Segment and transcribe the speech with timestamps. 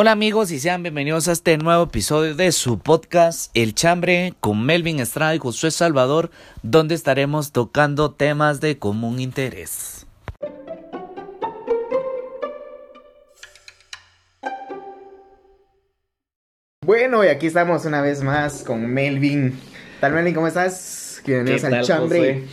[0.00, 4.64] Hola amigos y sean bienvenidos a este nuevo episodio de su podcast El Chambre con
[4.64, 6.30] Melvin Estrada y Josué Salvador,
[6.62, 10.06] donde estaremos tocando temas de común interés.
[16.86, 19.58] Bueno, y aquí estamos una vez más con Melvin.
[20.00, 20.32] tal Melvin?
[20.32, 21.20] ¿Cómo estás?
[21.26, 22.44] Bienvenidos al Chambre.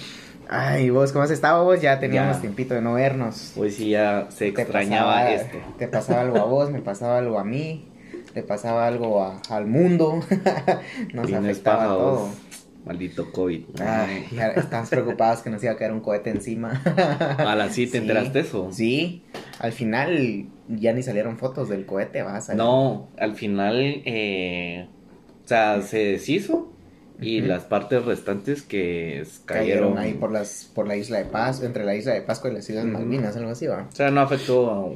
[0.50, 1.82] Ay, vos, ¿cómo has estado vos?
[1.82, 3.54] Ya teníamos tiempito de no vernos.
[3.56, 5.58] Pues sí, ya se extrañaba esto.
[5.78, 7.86] Te pasaba algo a vos, me pasaba algo a mí,
[8.34, 10.20] le pasaba algo al mundo.
[11.14, 12.30] nos afectaba todo.
[12.86, 13.82] Maldito COVID.
[13.82, 16.84] Ay, ya estamos preocupados que nos iba a caer un cohete encima.
[17.40, 18.70] ¿A la sí te enteraste eso?
[18.72, 19.24] Sí,
[19.60, 24.88] al final ya ni salieron fotos del cohete, vas a No, al final, eh,
[25.44, 26.75] o sea, se deshizo
[27.22, 29.98] y las partes restantes que cayeron...
[29.98, 32.70] ahí por las por la isla de Paz, entre la isla de Pascua y las
[32.70, 33.88] islas Malvinas, algo así, ¿va?
[33.92, 34.92] O sea, no afectó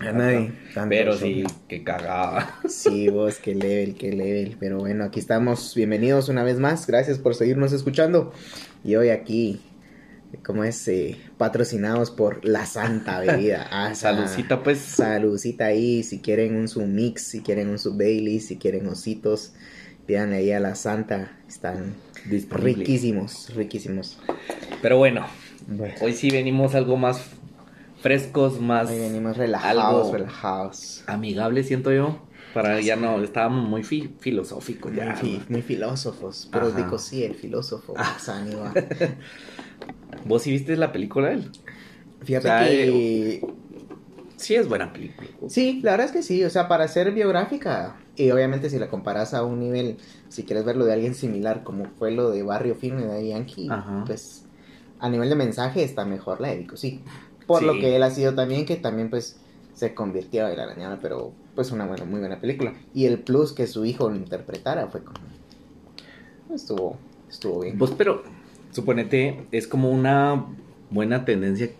[0.00, 0.52] a, nadie.
[0.88, 2.58] Pero sí, que cagaba.
[2.68, 4.56] Sí, vos, qué level, qué level.
[4.58, 5.74] Pero bueno, aquí estamos.
[5.74, 6.86] Bienvenidos una vez más.
[6.86, 8.32] Gracias por seguirnos escuchando.
[8.82, 9.60] Y hoy aquí,
[10.44, 13.68] como es, eh, patrocinados por La Santa Bebida.
[13.70, 14.78] Ah, saludcita, pues.
[14.78, 16.02] Saludcita ahí.
[16.02, 19.52] Si quieren un sub mix, si quieren un sub Bailey, si quieren ositos
[20.10, 21.30] Pidan ahí a la Santa.
[21.46, 21.94] Están
[22.24, 24.18] riquísimos, riquísimos.
[24.82, 25.24] Pero bueno,
[26.00, 27.22] hoy sí venimos algo más
[28.00, 28.90] frescos, más.
[28.90, 31.04] Hoy venimos relajados, relajados.
[31.06, 32.18] Amigable, siento yo.
[32.52, 35.16] Para ya no, estábamos muy filosóficos ya.
[35.48, 36.48] Muy, filósofos.
[36.50, 37.94] Pero digo sí, el filósofo.
[37.96, 38.18] Ah.
[40.24, 41.52] ¿Vos sí viste la película él?
[42.24, 43.34] Fíjate que.
[43.34, 43.42] Eh,
[44.34, 45.28] sí es buena película.
[45.48, 46.42] Sí, la verdad es que sí.
[46.42, 49.96] O sea, para ser biográfica, y obviamente si la comparas a un nivel,
[50.28, 53.68] si quieres verlo de alguien similar, como fue lo de Barrio Firme de Yankee,
[54.06, 54.44] pues
[54.98, 57.00] a nivel de mensaje está mejor la de sí.
[57.46, 59.40] Por lo que él ha sido también, que también pues
[59.74, 62.74] se convirtió en la pero pues una buena, muy buena película.
[62.94, 65.18] Y el plus que su hijo lo interpretara fue como...
[66.54, 66.96] Estuvo,
[67.28, 67.78] estuvo bien.
[67.78, 68.22] Pues pero,
[68.70, 70.46] suponete, es como una
[70.90, 71.70] buena tendencia,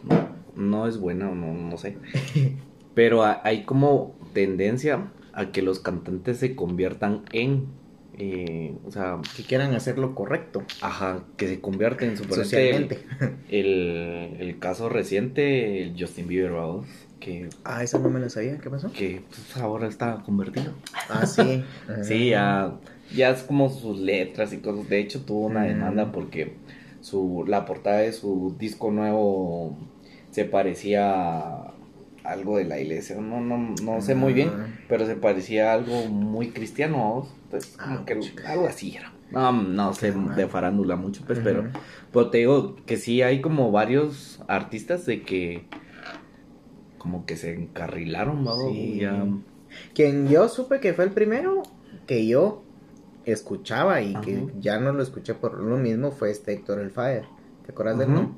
[0.57, 1.99] no es buena no, no sé.
[2.95, 7.69] pero hay como tendencia a que los cantantes se conviertan en
[8.23, 10.63] eh, o sea, que quieran hacer lo correcto.
[10.83, 12.99] Ajá, que se convierten socialmente.
[13.49, 16.53] El, el, caso reciente, el Justin Bieber,
[17.19, 18.93] que Ah, esa no me la sabía, ¿qué pasó?
[18.93, 20.75] Que pues, ahora está convertido.
[21.09, 21.65] Ah, sí.
[22.03, 22.77] sí, ya,
[23.15, 24.87] ya es como sus letras y cosas.
[24.91, 26.57] De hecho, tuvo una demanda porque
[27.01, 29.79] su la portada de su disco nuevo
[30.31, 31.73] se parecía
[32.25, 34.67] algo de la iglesia, no, no, no sé muy bien, ah.
[34.89, 39.13] pero se parecía algo muy cristiano, pues como ah, que algo así era.
[39.31, 41.71] No, no sé de farándula mucho, pues, pero,
[42.11, 45.67] pues te digo que sí hay como varios artistas de que
[46.99, 48.57] como que se encarrilaron, ¿no?
[48.57, 49.01] Sí.
[49.95, 51.63] Quien yo supe que fue el primero
[52.07, 52.63] que yo
[53.25, 57.25] escuchaba y que ya no lo escuché por lo mismo fue este Héctor El Fire.
[57.65, 58.29] ¿Te acuerdas de él,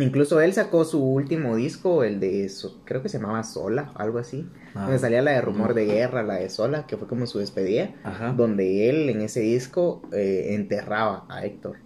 [0.00, 2.50] Incluso él sacó su último disco, el de,
[2.84, 4.48] creo que se llamaba Sola, algo así.
[4.74, 4.84] Ah.
[4.84, 7.90] donde salía la de Rumor de Guerra, la de Sola, que fue como su despedida.
[8.36, 11.76] Donde él en ese disco eh, enterraba a Héctor.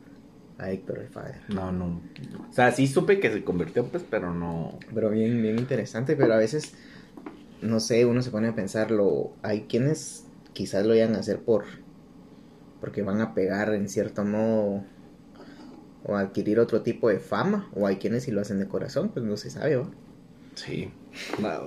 [0.58, 1.40] A Héctor el padre.
[1.48, 2.00] No, no.
[2.48, 4.78] O sea, sí supe que se convirtió, pues, pero no.
[4.94, 6.74] Pero bien, bien interesante, pero a veces,
[7.60, 9.32] no sé, uno se pone a pensarlo.
[9.42, 11.64] Hay quienes quizás lo vayan a hacer por.
[12.80, 14.84] Porque van a pegar en cierto modo
[16.06, 19.24] o adquirir otro tipo de fama, o hay quienes sí lo hacen de corazón, pues
[19.24, 19.90] no se sabe, ¿va?
[20.54, 20.88] Sí,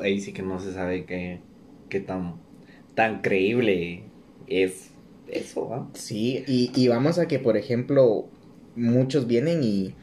[0.02, 1.42] ahí sí que no se sabe qué,
[1.90, 2.36] qué tan,
[2.96, 4.04] tan creíble
[4.48, 4.92] es
[5.28, 5.88] eso, ¿va?
[5.94, 8.28] Sí, y, y vamos a que, por ejemplo,
[8.76, 9.94] muchos vienen y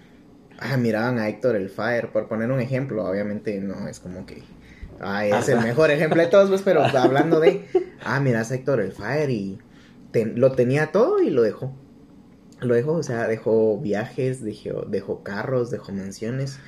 [0.59, 4.43] ah, miraban a Héctor el Fire, por poner un ejemplo, obviamente no es como que
[5.01, 7.65] ah, es el mejor ejemplo de todos, pues, pero hablando de,
[8.05, 9.59] ah, miras a Héctor el Fire y
[10.35, 11.75] lo tenía todo y lo dejó
[12.67, 16.59] lo dejó, o sea, dejó viajes, dejó, dejó carros, dejó mansiones.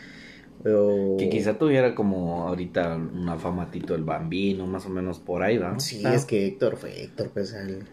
[0.65, 5.57] Que quizá tuviera como ahorita una fama Tito el Bambino, más o menos por ahí,
[5.57, 5.79] ¿va?
[5.79, 7.85] Sí, es que Héctor fue Héctor, pues el,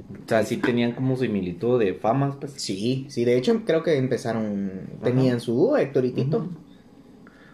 [0.00, 2.52] O sea, sí tenían como similitud de famas, pues.
[2.56, 6.48] Sí, sí, de hecho creo que empezaron, tenían su dúo, Héctor y Tito.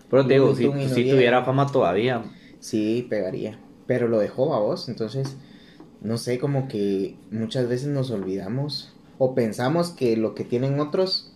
[0.08, 2.25] Pero te digo, si, si tuviera fama todavía.
[2.58, 3.58] Sí, pegaría.
[3.87, 5.37] Pero lo dejó a vos, entonces,
[6.00, 11.32] no sé, como que muchas veces nos olvidamos o pensamos que lo que tienen otros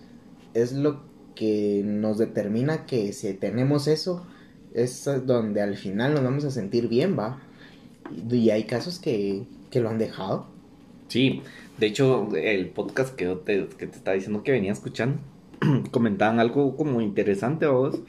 [0.54, 1.02] es lo
[1.34, 4.26] que nos determina que si tenemos eso,
[4.74, 7.40] es donde al final nos vamos a sentir bien, va.
[8.30, 10.46] Y hay casos que, que lo han dejado.
[11.08, 11.42] Sí,
[11.78, 15.20] de hecho, el podcast que te, que te estaba diciendo que venía escuchando,
[15.90, 18.00] comentaban algo como interesante a vos,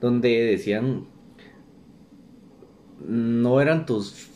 [0.00, 1.06] donde decían
[3.06, 4.28] no eran tus,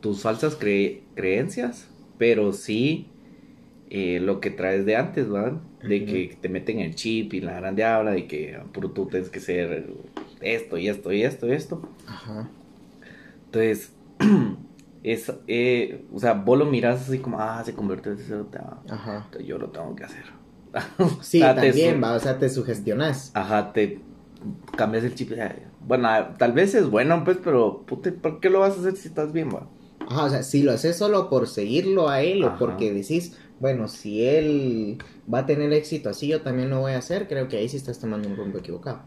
[0.00, 1.88] tus falsas creencias,
[2.18, 3.09] pero sí
[3.90, 5.60] eh, lo que traes de antes, ¿verdad?
[5.82, 9.30] De que te meten el chip y la grande habla de que puro tú tienes
[9.30, 9.88] que ser
[10.40, 11.82] esto y esto y esto y esto.
[12.06, 12.48] Ajá.
[13.46, 13.92] Entonces,
[15.02, 18.34] es, eh, o sea, vos lo miras así como, ah, se convierte en ese
[18.88, 19.28] Ajá.
[19.44, 20.24] Yo lo tengo que hacer.
[21.20, 23.32] sí, también, va, o sea, te sugestionas.
[23.34, 24.00] Ajá, te
[24.76, 25.32] cambias el chip.
[25.84, 26.08] Bueno,
[26.38, 29.32] tal vez es bueno, pues, pero, puta, ¿por qué lo vas a hacer si estás
[29.32, 29.66] bien, va?
[30.08, 33.88] Ajá, o sea, si lo haces solo por seguirlo a él o porque decís, bueno,
[33.88, 34.98] si él
[35.32, 37.76] va a tener éxito así, yo también lo voy a hacer, creo que ahí sí
[37.76, 39.02] estás tomando un rumbo equivocado.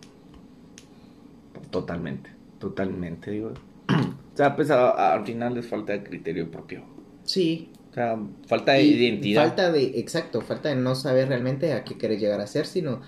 [1.72, 2.30] Totalmente,
[2.60, 3.52] totalmente, digo.
[3.90, 6.84] o sea, pues al final les falta de criterio propio.
[7.24, 7.72] Sí.
[7.90, 9.42] O sea, falta de identidad.
[9.42, 13.02] Falta de, exacto, falta de no saber realmente a qué quieres llegar a ser, sino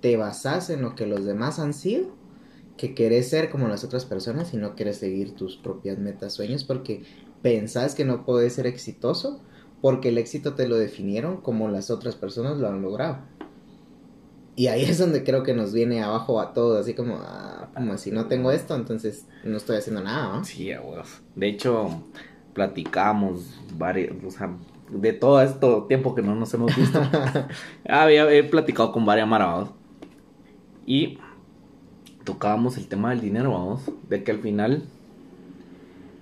[0.00, 2.14] te basas en lo que los demás han sido,
[2.76, 6.62] que querés ser como las otras personas y no quieres seguir tus propias metas, sueños,
[6.62, 7.02] porque
[7.42, 9.42] pensás que no puedes ser exitoso
[9.84, 13.18] porque el éxito te lo definieron como las otras personas lo han logrado.
[14.56, 17.98] Y ahí es donde creo que nos viene abajo a todos, así como, ah, como
[17.98, 20.42] si no tengo esto, entonces no estoy haciendo nada, ¿no?
[20.42, 21.20] Sí, abuelos.
[21.34, 22.02] De hecho,
[22.54, 24.56] platicamos varios, o sea,
[24.90, 27.02] de todo esto tiempo que no nos hemos visto.
[27.86, 29.68] Había he platicado con varias maravillas.
[30.86, 31.18] Y
[32.24, 34.84] tocábamos el tema del dinero, vamos, de que al final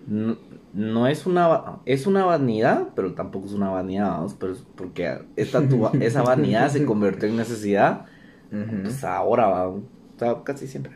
[0.06, 5.18] no es una es una vanidad, pero tampoco es una vanidad, vamos, pero es porque
[5.36, 5.62] esta
[6.00, 8.06] esa vanidad se convirtió en necesidad,
[8.50, 9.82] pues ahora va, o
[10.18, 10.92] sea, casi siempre.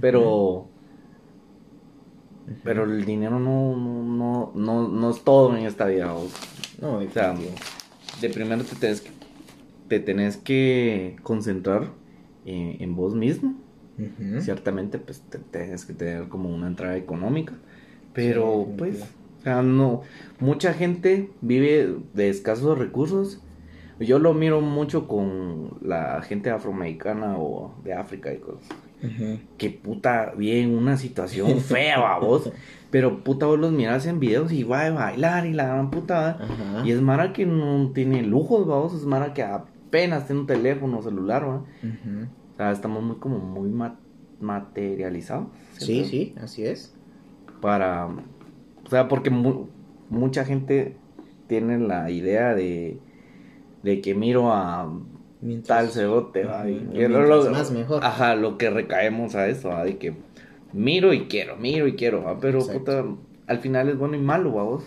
[0.00, 0.68] Pero
[2.64, 6.32] pero el dinero no no, no, no, es todo en esta vida, vamos.
[6.80, 7.34] No, o sea,
[8.20, 9.10] de primero te tenés que
[9.88, 11.88] te tenés que concentrar
[12.46, 13.54] en, vos mismo.
[14.40, 17.52] Ciertamente, pues te, tienes que tener como una entrada económica
[18.12, 19.02] pero pues,
[19.40, 20.02] o sea, no,
[20.38, 23.40] mucha gente vive de escasos recursos.
[23.98, 28.68] Yo lo miro mucho con la gente afroamericana o de África y cosas.
[29.56, 32.50] Que puta, bien, una situación fea, vos.
[32.90, 36.38] Pero puta, vos los miras en videos y va a bailar y la gran puta.
[36.84, 38.94] Y es Mara que no tiene lujos, vos.
[38.94, 41.56] Es Mara que apenas tiene un teléfono celular, ¿va?
[41.56, 43.70] O sea, estamos muy como muy
[44.40, 45.48] materializados.
[45.78, 46.94] Sí, sí, así es
[47.60, 50.96] para, o sea, porque mucha gente
[51.46, 52.98] tiene la idea de,
[53.82, 54.92] de que miro a
[55.66, 58.04] tal cebote, va, y, lo, más mejor.
[58.04, 59.84] Ajá, lo que recaemos a eso, ¿va?
[59.84, 60.14] de que
[60.72, 62.38] miro y quiero, miro y quiero, ¿va?
[62.38, 63.04] pero puta,
[63.46, 64.84] al final es bueno y malo, vos.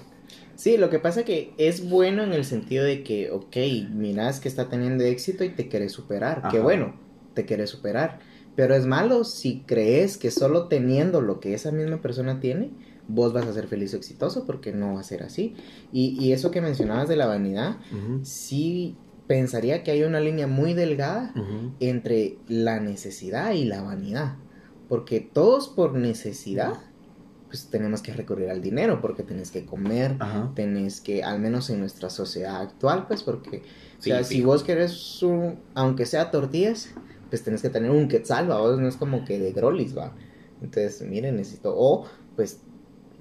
[0.56, 3.58] Sí, lo que pasa que es bueno en el sentido de que, ok,
[3.92, 6.44] miras que está teniendo éxito y te quieres superar.
[6.52, 6.94] Qué bueno,
[7.34, 8.20] te quieres superar.
[8.56, 12.72] Pero es malo si crees que solo teniendo lo que esa misma persona tiene,
[13.08, 15.56] vos vas a ser feliz o exitoso, porque no va a ser así.
[15.92, 17.78] Y, eso que mencionabas de la vanidad,
[18.22, 18.96] sí
[19.28, 21.34] pensaría que hay una línea muy delgada
[21.80, 24.36] entre la necesidad y la vanidad.
[24.90, 26.74] Porque todos por necesidad,
[27.48, 30.18] pues tenemos que recurrir al dinero, porque tenés que comer,
[30.56, 33.64] tenés que, al menos en nuestra sociedad actual, pues porque,
[33.98, 36.90] o sea, si vos querés, un, aunque sea tortillas,
[37.34, 38.58] pues tenés que tener un quetzal, ¿va?
[38.78, 40.14] no es como que de grolis, va.
[40.62, 42.60] Entonces, miren, necesito, o pues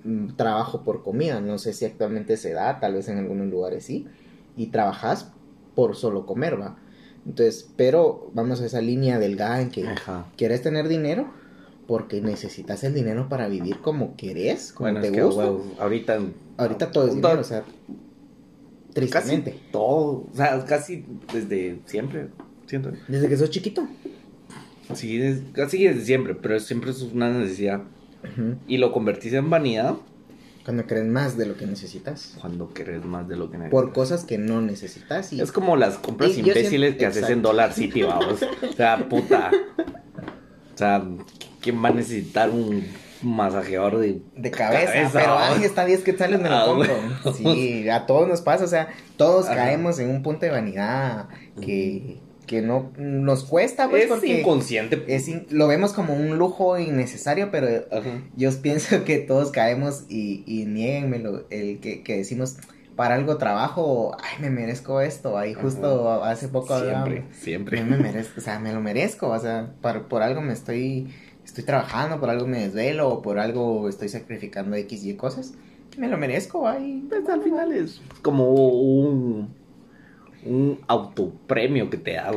[0.05, 3.87] mm, trabajo por comida, no sé si actualmente se da, tal vez en algunos lugares
[3.87, 4.07] sí,
[4.55, 5.33] y trabajas
[5.75, 6.77] por solo comer, va.
[7.25, 9.87] Entonces, pero vamos a esa línea delgada en que
[10.37, 11.33] quieres tener dinero
[11.87, 15.53] porque necesitas el dinero para vivir como querés, como te gusta.
[15.79, 16.21] ahorita,
[16.59, 17.65] ahorita todo es dinero, o sea,
[18.93, 19.59] tristemente.
[19.73, 22.29] todo, o sea, casi desde siempre.
[23.09, 23.87] ¿Desde que sos chiquito?
[24.95, 27.83] Sí, casi desde siempre, pero siempre es una necesidad.
[28.67, 29.95] Y lo convertís en vanidad.
[30.65, 32.37] Cuando crees más de lo que necesitas.
[32.41, 33.83] Cuando crees más de lo que necesitas.
[33.83, 35.33] Por cosas que no necesitas.
[35.33, 38.41] Es como las compras imbéciles que haces en Dollar City, vamos.
[38.63, 39.51] o sea, puta.
[40.75, 41.05] O sea,
[41.61, 42.85] ¿quién va a necesitar un
[43.23, 46.95] masajeador de, de cabeza, pero ay, está 10 que salen me lo compro.
[47.35, 51.29] Sí, a todos nos pasa, o sea, todos caemos en un punto de vanidad
[51.61, 52.19] que,
[52.53, 55.03] que no nos cuesta, pues, es inconsciente.
[55.07, 57.67] Es lo vemos como un lujo innecesario, pero
[58.37, 62.59] yo pienso que todos caemos y, y nieguenmelo, el que, que decimos,
[62.95, 67.83] para algo trabajo, ay, me merezco esto, ahí justo hace poco Siempre, siempre.
[67.85, 71.09] Me merezco, o sea, me lo merezco, o sea, por, por algo me estoy,
[71.47, 75.55] estoy trabajando, por algo me desvelo, o por algo estoy sacrificando X y cosas,
[75.97, 77.03] me lo merezco, ahí.
[77.09, 79.62] Pues al final es como un
[80.45, 82.33] un autopremio que te da,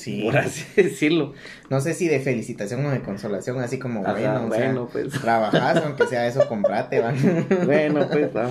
[0.00, 0.22] Sí.
[0.24, 1.34] Por así decirlo.
[1.68, 5.12] No sé si de felicitación o de consolación, así como, bueno, bueno, pues.
[5.20, 7.12] Trabajas, aunque sea eso, comprate, ¿va?
[7.66, 8.50] Bueno, pues, va,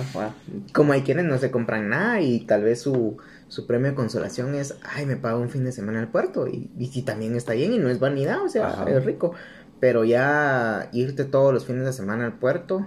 [0.72, 3.16] Como hay quienes no se compran nada y tal vez su,
[3.48, 6.46] su premio de consolación es, ay, me pago un fin de semana al puerto.
[6.46, 9.34] Y, y, también está bien y no es vanidad, o sea, es rico.
[9.80, 12.86] Pero ya irte todos los fines de semana al puerto,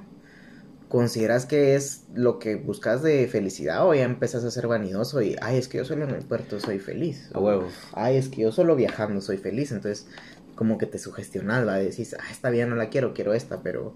[0.94, 5.36] ¿consideras que es lo que buscas de felicidad o ya empezás a ser vanidoso y,
[5.42, 7.32] ay, es que yo solo en el puerto soy feliz?
[7.34, 7.74] A huevos.
[7.94, 9.72] Ay, es que yo solo viajando soy feliz.
[9.72, 10.06] Entonces,
[10.54, 11.78] como que te sugestionas, ¿va?
[11.78, 13.96] Decís, ah, esta vida no la quiero, quiero esta, pero...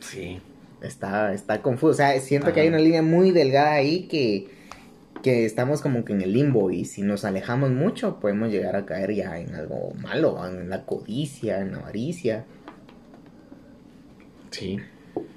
[0.00, 0.42] Sí.
[0.82, 1.92] Está, está confuso.
[1.92, 4.50] O sea, siento que hay una línea muy delgada ahí que,
[5.22, 8.84] que estamos como que en el limbo y si nos alejamos mucho podemos llegar a
[8.84, 12.44] caer ya en algo malo, en la codicia, en la avaricia.
[14.50, 14.78] Sí.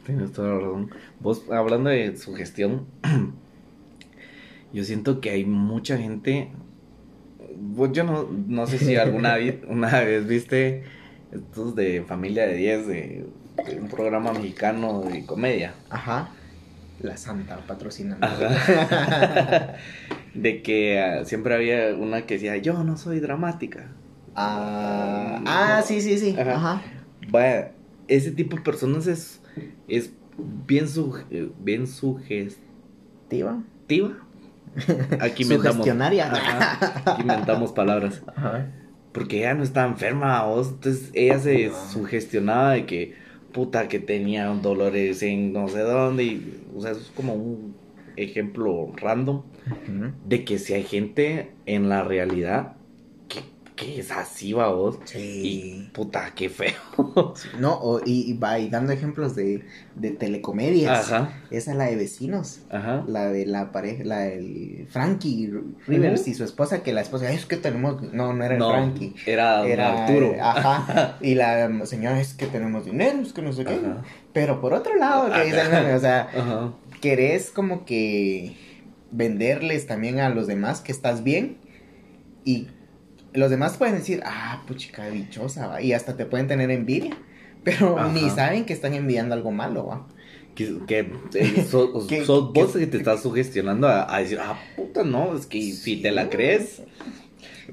[0.06, 0.92] Tienes toda la razón.
[1.20, 2.86] Vos, hablando de sugestión,
[4.74, 6.52] yo siento que hay mucha gente.
[7.58, 10.84] Vos, yo no, no sé si alguna vez, una vez viste
[11.32, 13.26] estos de Familia de 10, de,
[13.80, 15.74] un programa mexicano de comedia.
[15.90, 16.30] Ajá.
[17.02, 18.18] La Santa patrocina.
[20.34, 23.88] de que ah, siempre había una que decía, yo no soy dramática.
[24.36, 26.36] Ah, ah sí, sí, sí.
[26.38, 26.54] Ajá.
[26.54, 26.82] Ajá.
[27.30, 27.72] Vaya,
[28.08, 29.42] ese tipo de personas es
[29.88, 30.12] es
[30.68, 31.18] bien, su,
[31.60, 33.64] bien sugestiva.
[35.22, 35.88] Aquí inventamos.
[35.88, 38.22] aquí inventamos palabras.
[39.12, 43.14] Porque ella no estaba enferma, entonces ella se sugestionaba de que,
[43.54, 46.24] puta, que tenía dolores en no sé dónde.
[46.26, 47.76] Y, o sea, es como un
[48.18, 49.44] ejemplo random
[50.28, 52.76] de que si hay gente en la realidad
[53.76, 55.00] que es así, va vos.
[55.04, 55.42] Sí.
[55.44, 56.74] Y puta, qué feo.
[57.60, 59.66] no, y, va y dando ejemplos de,
[59.96, 61.12] de telecomedias.
[61.12, 61.34] Ajá.
[61.52, 62.62] Esa es la de vecinos.
[62.70, 63.04] Ajá.
[63.08, 65.52] La de la pareja, la del Frankie
[65.88, 69.16] Rivers y su esposa, que la esposa, es que tenemos, no, no era el Frankie.
[69.26, 70.36] Era, era Arturo.
[70.42, 71.18] Ajá.
[71.22, 73.80] y la señora, es que tenemos dinero, es que no sé qué.
[74.32, 78.56] Pero por otro lado, que dicen, o sea, querés como que
[79.12, 81.58] venderles también a los demás que estás bien
[82.44, 82.68] y
[83.36, 85.82] los demás pueden decir, ah, puchica, dichosa, ¿va?
[85.82, 87.18] Y hasta te pueden tener envidia.
[87.64, 90.08] Pero ni saben que están enviando algo malo, ¿va?
[90.54, 92.08] Que, que eh, sos,
[92.54, 96.30] vos que te estás sugestionando a, decir, ah, puta, no, es que si te la
[96.30, 96.84] crees,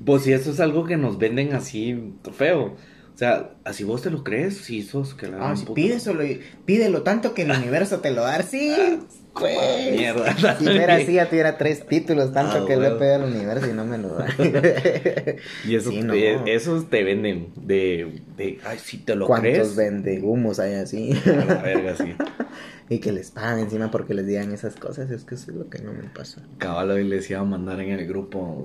[0.04, 2.74] pues si eso es algo que nos venden así feo.
[3.14, 5.50] O sea, así vos te lo crees, si sos que la.
[5.50, 6.24] Ah, pídeselo,
[6.64, 8.74] pídelo tanto que el universo te lo da, sí.
[9.34, 10.56] Pues, mierda.
[10.58, 13.72] Si fuera así, ya tuviera tres títulos, tanto ah, que le pedido al universo y
[13.72, 14.26] no me lo da.
[15.64, 19.76] y eso, te, esos te venden de, de, ay, si te lo ¿Cuántos crees.
[19.76, 21.12] vende humos hay así?
[21.26, 22.14] A la verga, sí.
[22.88, 25.70] y que les paguen encima porque les digan esas cosas, es que eso es lo
[25.70, 26.42] que no me pasa.
[26.58, 28.64] Cabal, hoy les iba a mandar en el grupo un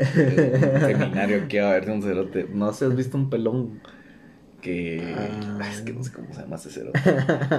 [0.81, 2.47] seminario que iba a de un cerote.
[2.51, 3.79] No sé, has visto un pelón
[4.67, 5.15] que.
[5.15, 5.69] Ah.
[5.71, 6.99] Es que no sé cómo se llama ese cerote.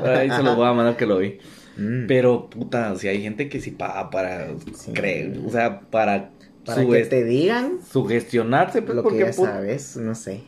[0.06, 1.38] ahí se lo voy a mandar que lo vi.
[1.76, 2.06] Mm.
[2.06, 4.48] Pero, puta, si hay gente que sí paga para
[4.92, 6.30] creer, o sea, para...
[6.64, 7.78] Para que te digan...
[7.82, 10.42] Sugestionarse, pues, lo que ya sabes, no sé.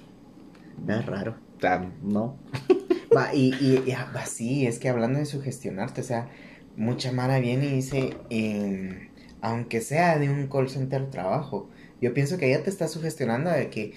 [0.86, 1.36] Es raro.
[1.56, 2.36] O sea, no.
[3.16, 6.28] Va, y, y, y va, sí, es que hablando de sugestionarte, o sea,
[6.76, 9.08] mucha mara viene y dice, em,
[9.40, 11.68] aunque sea de un call center trabajo,
[12.00, 13.94] yo pienso que ella te está sugestionando de que,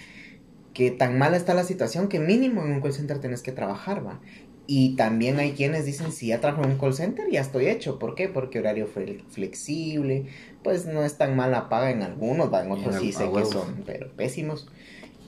[0.74, 4.06] que tan mala está la situación que mínimo en un call center tienes que trabajar,
[4.06, 4.20] va.
[4.65, 8.00] Y también hay quienes dicen, si ya trabajo en un call center, ya estoy hecho.
[8.00, 8.30] ¿Por qué?
[8.30, 10.25] Porque horario flexible,
[10.63, 14.12] pues no es tan mala paga en algunos, en otros sí sé que son pero
[14.13, 14.68] pésimos.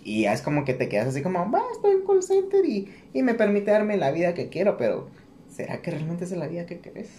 [0.03, 2.89] Y ya es como que te quedas así como, va, estoy en call center y,
[3.13, 5.09] y me permite darme la vida que quiero, pero
[5.49, 7.09] ¿será que realmente es la vida que querés?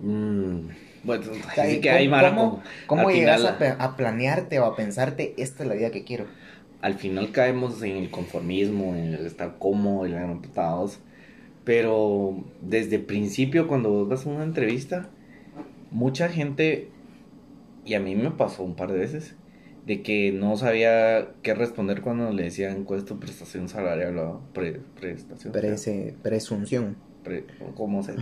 [0.00, 0.68] Mm,
[1.04, 5.90] bueno, que hay ¿Cómo, cómo llegas a, planearte o a pensarte, esta es la vida
[5.90, 6.26] que quiero?
[6.86, 10.88] Al final caemos en el conformismo, en el estar cómodo, en la
[11.64, 15.08] pero desde el principio, cuando vas a una entrevista,
[15.90, 16.90] mucha gente,
[17.84, 19.34] y a mí me pasó un par de veces,
[19.84, 24.42] de que no sabía qué responder cuando le decían cuál es tu prestación salarial o
[24.54, 25.52] prestación.
[26.22, 26.94] presunción.
[27.74, 28.14] ¿Cómo se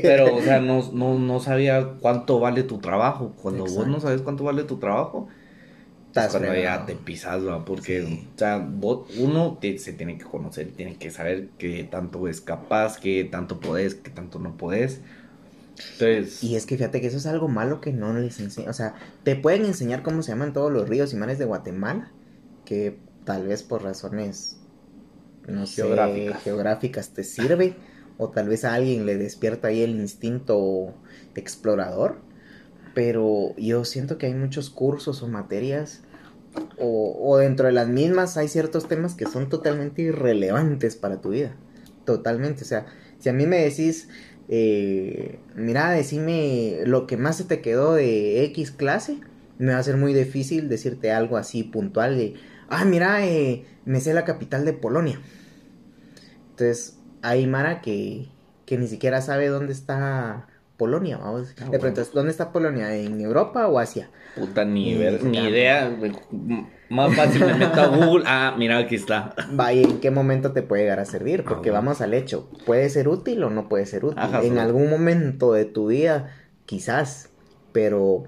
[0.00, 3.34] Pero, o sea, no, no, no, sabía cuánto vale tu trabajo.
[3.42, 5.28] Cuando vos no sabes cuánto vale tu trabajo,
[6.30, 8.68] cuando ya te pisas, porque, o sea,
[9.18, 13.94] uno se tiene que conocer, tiene que saber qué tanto es capaz, qué tanto podés,
[13.94, 15.00] qué tanto no podés.
[15.92, 16.42] Entonces...
[16.42, 18.70] Y es que fíjate que eso es algo malo que no les enseñan.
[18.70, 22.10] O sea, te pueden enseñar cómo se llaman todos los ríos y mares de Guatemala,
[22.64, 24.58] que tal vez por razones,
[25.46, 25.82] no sé,
[26.42, 27.76] geográficas te sirve,
[28.18, 30.94] o tal vez a alguien le despierta ahí el instinto
[31.34, 32.26] explorador
[32.96, 36.00] pero yo siento que hay muchos cursos o materias
[36.78, 41.56] o, dentro de las mismas hay ciertos temas que son totalmente irrelevantes para tu vida.
[42.04, 42.62] Totalmente.
[42.62, 42.86] O sea,
[43.18, 44.08] si a mí me decís,
[44.48, 49.20] eh, mira, decime lo que más se te quedó de X clase,
[49.58, 52.34] me va a ser muy difícil decirte algo así puntual de,
[52.68, 55.20] ah, mira, eh, me sé la capital de Polonia.
[56.50, 58.28] Entonces, hay Mara que,
[58.66, 61.48] que ni siquiera sabe dónde está Polonia, vamos.
[61.50, 61.80] Ah, Le bueno.
[61.80, 62.94] preguntas, ¿dónde está Polonia?
[62.94, 64.10] ¿En Europa o Asia?
[64.34, 65.90] Puta, ni, Ni ver- ni idea.
[66.88, 68.24] Más fácil me meto a Google.
[68.26, 69.34] Ah, mira, aquí está.
[69.58, 71.44] Va, ¿y en qué momento te puede llegar a servir?
[71.44, 71.86] Porque Ah, bueno.
[71.86, 72.50] vamos al hecho.
[72.64, 74.18] ¿Puede ser útil o no puede ser útil?
[74.18, 77.32] Ajá, en algún momento de tu vida, quizás,
[77.72, 78.24] pero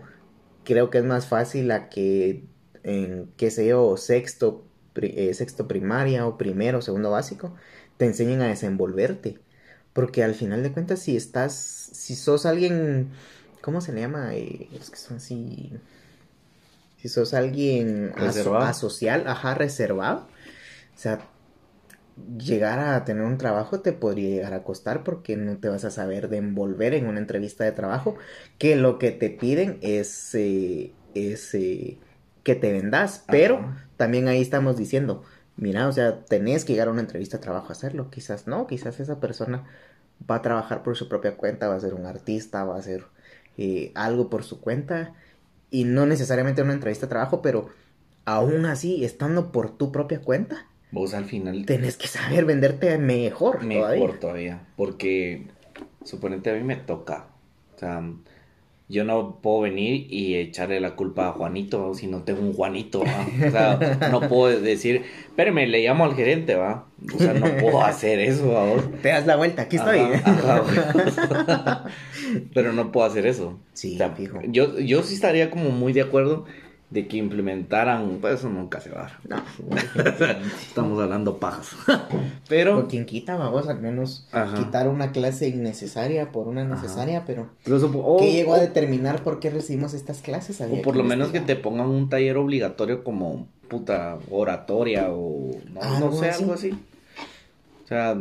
[0.65, 2.49] creo que es más fácil a que
[2.85, 7.55] en, qué sé yo, sexto, pri- eh, sexto primaria o primero, segundo básico,
[7.97, 9.41] te enseñen a desenvolverte.
[9.99, 13.11] Porque al final de cuentas, si estás, si sos alguien,
[13.63, 14.35] ¿cómo se le llama?
[14.37, 15.73] Eh, los que son así,
[16.97, 20.31] si sos alguien aso- asocial, ajá, reservado, o
[20.95, 21.33] sea,
[22.17, 25.91] llegar a tener un trabajo te podría llegar a costar porque no te vas a
[25.91, 28.17] saber de envolver en una entrevista de trabajo,
[28.59, 32.01] que lo que te piden es, eh, es eh,
[32.43, 33.89] que te vendas, pero Ajá.
[33.97, 35.25] también ahí estamos diciendo,
[35.59, 38.67] mira, o sea, tenés que llegar a una entrevista de trabajo a hacerlo, quizás no,
[38.67, 39.65] quizás esa persona
[40.29, 43.05] va a trabajar por su propia cuenta, va a ser un artista, va a hacer
[43.57, 45.15] eh, algo por su cuenta
[45.71, 47.69] y no necesariamente una entrevista de trabajo, pero
[48.25, 53.63] aún así, estando por tu propia cuenta, Vos al final tenés que saber venderte mejor,
[53.63, 54.21] mejor todavía.
[54.21, 54.67] todavía.
[54.77, 55.49] Porque
[56.03, 57.27] suponete a mí me toca.
[57.77, 58.03] O sea,
[58.89, 63.03] yo no puedo venir y echarle la culpa a Juanito si no tengo un Juanito.
[63.05, 63.47] ¿va?
[63.47, 66.87] O sea, no puedo decir, espérame, le llamo al gerente, va.
[67.15, 68.67] O sea, no puedo hacer eso, ¿va?
[69.03, 69.99] Te das la vuelta, aquí estoy.
[70.25, 71.85] Ajá.
[72.55, 73.59] Pero no puedo hacer eso.
[73.75, 74.41] Sí, O sea, fijo.
[74.49, 76.47] yo, yo sí estaría como muy de acuerdo
[76.91, 79.13] de que implementaran, pues eso nunca se va a dar.
[79.29, 79.43] No,
[80.69, 81.71] Estamos hablando pajas.
[82.49, 84.57] Pero, o quien quita, vamos, al menos Ajá.
[84.57, 89.23] quitar una clase innecesaria por una necesaria, pero pero supo- o- ¿qué llegó a determinar
[89.23, 90.63] por qué recibimos estas clases?
[90.63, 95.51] Había O por lo menos que te pongan un taller obligatorio como puta oratoria o
[96.01, 96.43] no, sé, así.
[96.43, 96.71] algo así.
[97.85, 98.15] O sea,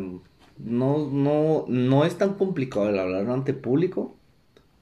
[0.58, 4.14] no, no, no es tan complicado el hablar ante público,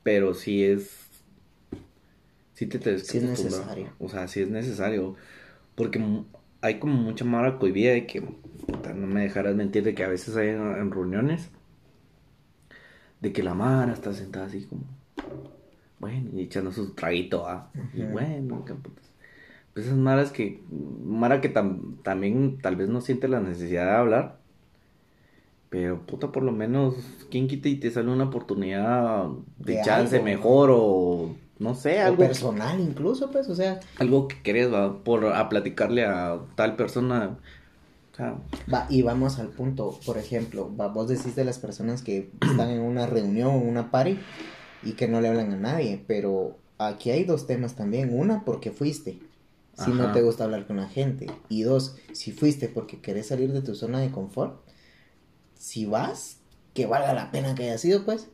[0.02, 1.05] pero sí es.
[2.56, 3.89] Sí te tienes que Sí es necesario.
[4.00, 5.15] O sea, sí es necesario.
[5.76, 6.04] Porque
[6.62, 10.10] hay como mucha mara cohibida de que, puta, no me dejarás mentir, de que a
[10.10, 11.52] veces hay en, en reuniones,
[13.22, 14.84] de que la mara está sentada así como,
[16.00, 19.06] bueno, y echando su traguito, ah, y bueno, qué putas.
[19.74, 23.91] Pues esas maras que, mara que tam- también tal vez no siente la necesidad de
[23.98, 24.39] hablar,
[25.70, 26.96] pero puta, por lo menos,
[27.30, 30.26] ¿quién quita y te sale una oportunidad de, De chance algo.
[30.26, 35.04] mejor o no sé, O algo, personal incluso, pues, o sea, algo que querés, va,
[35.04, 37.38] por a platicarle a tal persona,
[38.13, 38.38] o sea,
[38.72, 42.70] va, y vamos al punto, por ejemplo, va, vos decís de las personas que están
[42.70, 44.20] en una reunión, una party,
[44.84, 48.72] y que no le hablan a nadie, pero aquí hay dos temas también, una, porque
[48.72, 49.20] fuiste,
[49.74, 53.52] si no te gusta hablar con la gente, y dos, si fuiste porque querés salir
[53.52, 54.62] de tu zona de confort,
[55.58, 56.38] si vas,
[56.74, 58.28] que valga la pena que haya sido, pues,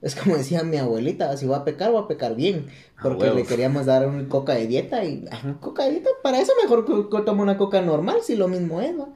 [0.00, 2.66] es como decía mi abuelita, si voy a pecar, voy a pecar bien.
[3.02, 6.52] Porque le queríamos dar un coca de dieta y ah, coca de dieta, para eso
[6.62, 9.14] mejor que, que tomo una coca normal, si lo mismo es, ¿no?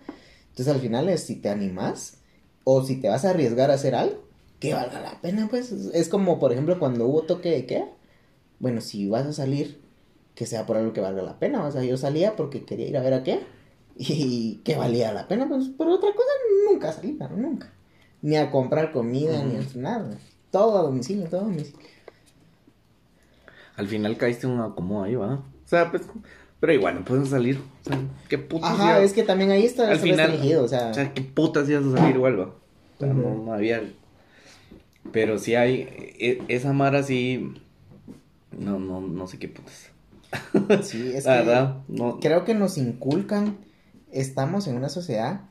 [0.51, 2.19] Entonces al final es si te animas
[2.65, 4.27] o si te vas a arriesgar a hacer algo,
[4.59, 5.71] que valga la pena, pues.
[5.71, 7.89] Es como, por ejemplo, cuando hubo toque de queda.
[8.59, 9.83] Bueno, si vas a salir,
[10.35, 11.65] que sea por algo que valga la pena.
[11.67, 13.41] O sea, yo salía porque quería ir a ver a qué.
[13.99, 16.29] Y que valía la pena, pues por otra cosa
[16.71, 17.73] nunca salí, pero nunca.
[18.21, 20.19] Ni a comprar comida, ni a nada.
[20.51, 21.79] Todo a domicilio, todo a domicilio.
[23.77, 25.35] al final caíste en un acomodo ahí, va.
[25.35, 26.03] O sea, pues,
[26.61, 27.61] pero igual, no puedes salir.
[27.83, 28.71] O sea, qué putas.
[28.71, 30.89] Ajá, es que también ahí está al final, restringido, o sea.
[30.91, 32.45] o sea, qué putas ibas a salir igual, va.
[32.45, 33.83] O sea, no, había.
[35.13, 35.83] Pero sí hay.
[36.19, 37.53] e- esa mara sí.
[38.53, 39.91] No, no, no sé qué putas.
[40.83, 42.19] Sí, es La que verdad, no.
[42.21, 43.59] creo que nos inculcan,
[44.11, 45.43] estamos en una sociedad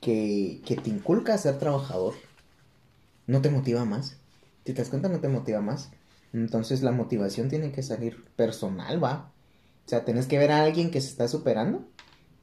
[0.00, 2.14] que, que te inculca a ser trabajador.
[3.26, 4.16] No te motiva más.
[4.66, 5.90] Si te das cuenta, no te motiva más.
[6.32, 9.32] Entonces la motivación tiene que salir personal, va.
[9.86, 11.86] O sea, tenés que ver a alguien que se está superando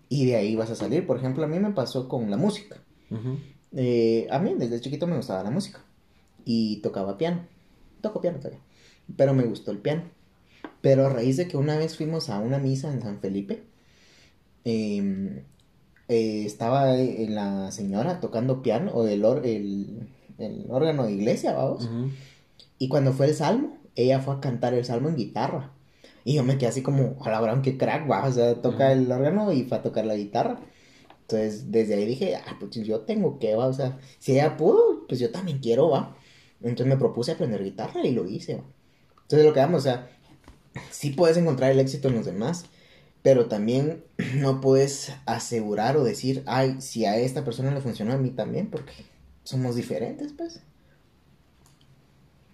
[0.07, 1.05] y de ahí vas a salir.
[1.05, 2.77] Por ejemplo, a mí me pasó con la música.
[3.73, 5.83] Eh, a mí desde chiquito me gustaba la música
[6.45, 7.45] y tocaba piano.
[8.01, 8.61] Toco piano todavía.
[9.17, 10.03] Pero me gustó el piano.
[10.81, 13.63] Pero a raíz de que una vez fuimos a una misa en San Felipe,
[14.63, 15.43] eh,
[16.07, 20.09] eh, estaba eh, la señora tocando piano o el, el,
[20.43, 21.85] el órgano de iglesia, vamos.
[21.85, 22.09] Ujú.
[22.77, 25.71] Y cuando fue el salmo, ella fue a cantar el salmo en guitarra.
[26.25, 28.91] Y yo me quedé así como, a la gran que crack, va, o sea, toca
[28.91, 30.59] el órgano y fue a tocar la guitarra.
[31.21, 35.05] Entonces, desde ahí dije, ah, pues yo tengo que, va, o sea, si ella pudo,
[35.07, 36.15] pues yo también quiero, va.
[36.61, 38.63] Entonces me propuse aprender guitarra y lo hice, va.
[39.23, 40.09] Entonces lo que vamos, o sea,
[40.91, 42.65] sí puedes encontrar el éxito en los demás,
[43.21, 44.03] pero también
[44.35, 48.69] no puedes asegurar o decir, ay, si a esta persona le funcionó a mí también,
[48.69, 48.93] porque
[49.43, 50.61] somos diferentes, pues.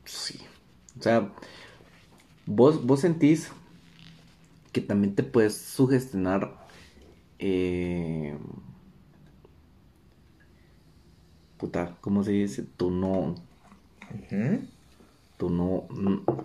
[0.06, 0.40] Sí.
[1.00, 1.32] O sea,
[2.46, 3.52] vos, vos sentís
[4.72, 6.58] que también te puedes sugestionar.
[7.38, 8.38] Eh,
[11.58, 12.66] puta, ¿cómo se dice?
[12.76, 13.36] Tú no.
[15.38, 15.88] Tu no.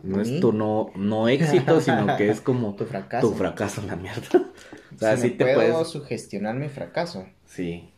[0.03, 2.75] No, es tu no, no éxito, sino que es como.
[2.77, 3.31] tu fracaso.
[3.31, 4.29] Tu fracaso en la mierda.
[4.95, 7.27] O sea, sí te puedo sugestionar mi fracaso.
[7.47, 7.91] Sí.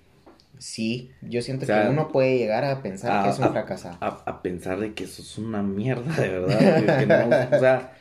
[0.58, 3.98] Sí, yo siento que uno puede llegar a pensar que es un fracasado.
[4.00, 7.48] A, pensar de que eso es una mierda, de verdad.
[7.52, 7.92] o sea,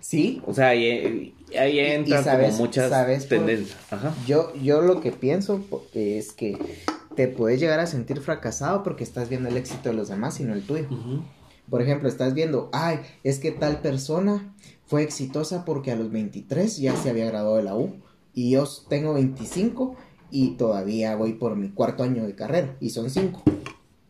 [0.00, 0.42] sí.
[0.46, 3.78] O sea, ahí, ahí entran como muchas tendencias.
[4.26, 6.58] Yo, yo lo que pienso es que
[7.14, 10.44] te puedes llegar a sentir fracasado porque estás viendo el éxito de los demás y
[10.44, 10.88] no el tuyo.
[11.70, 14.54] Por ejemplo, estás viendo, ay, es que tal persona
[14.86, 17.96] fue exitosa porque a los 23 ya se había graduado de la U
[18.34, 19.96] y yo tengo 25
[20.32, 23.42] y todavía voy por mi cuarto año de carrera y son cinco.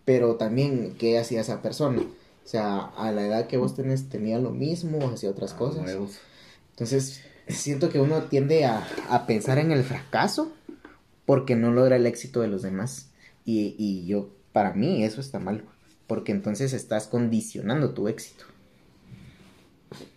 [0.04, 2.00] Pero también, ¿qué hacía esa persona?
[2.00, 6.20] O sea, a la edad que vos tenés, tenía lo mismo, hacía otras ah, cosas.
[6.70, 10.52] Entonces, siento que uno tiende a, a, pensar en el fracaso
[11.26, 13.10] porque no logra el éxito de los demás.
[13.44, 15.64] Y, y yo, para mí, eso está mal.
[16.06, 18.44] Porque entonces estás condicionando tu éxito.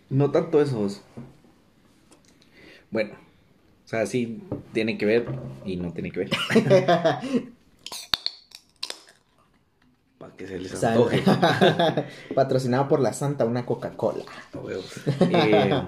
[0.08, 0.88] No tanto eso.
[2.92, 3.25] Bueno,
[3.86, 5.26] o sea, sí tiene que ver
[5.64, 6.30] y no tiene que ver.
[10.18, 11.22] Para que se les antoje.
[12.34, 14.24] Patrocinado por la Santa, una Coca-Cola.
[15.20, 15.70] Eh,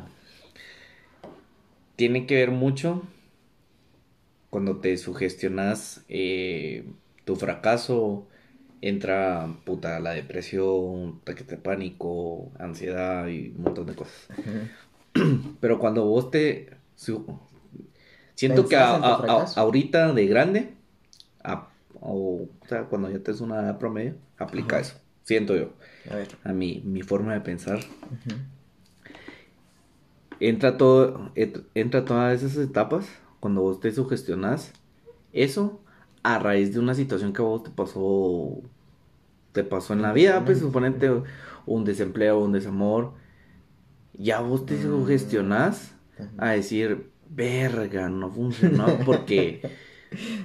[1.96, 3.02] tiene que ver mucho
[4.50, 6.84] cuando te sugestionas eh,
[7.24, 8.28] tu fracaso.
[8.80, 14.28] Entra puta la depresión, taquete de pánico, ansiedad y un montón de cosas.
[15.60, 16.78] Pero cuando vos te
[18.38, 20.74] Siento que ahorita de grande,
[22.00, 24.94] o, sea, cuando ya tienes una edad promedio, aplica eso.
[25.24, 25.70] Siento yo.
[26.08, 26.28] A, ver.
[26.44, 27.80] a mi, mi forma de pensar.
[30.38, 31.32] Entra todo,
[31.74, 33.08] entra todas esas etapas
[33.40, 34.72] cuando vos te sugestionás
[35.32, 35.80] eso
[36.22, 38.62] a raíz de una situación que a vos te pasó
[39.50, 41.10] te pasó en la vida, pues suponete
[41.66, 43.14] un desempleo, un desamor,
[44.12, 44.82] ya vos te mm.
[44.82, 45.96] sugestionás
[46.36, 49.62] a decir, verga, no funcionó porque,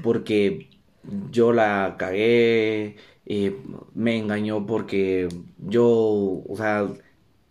[0.02, 0.70] porque
[1.32, 3.58] yo la cagué, eh,
[3.94, 6.88] me engañó porque yo, o sea,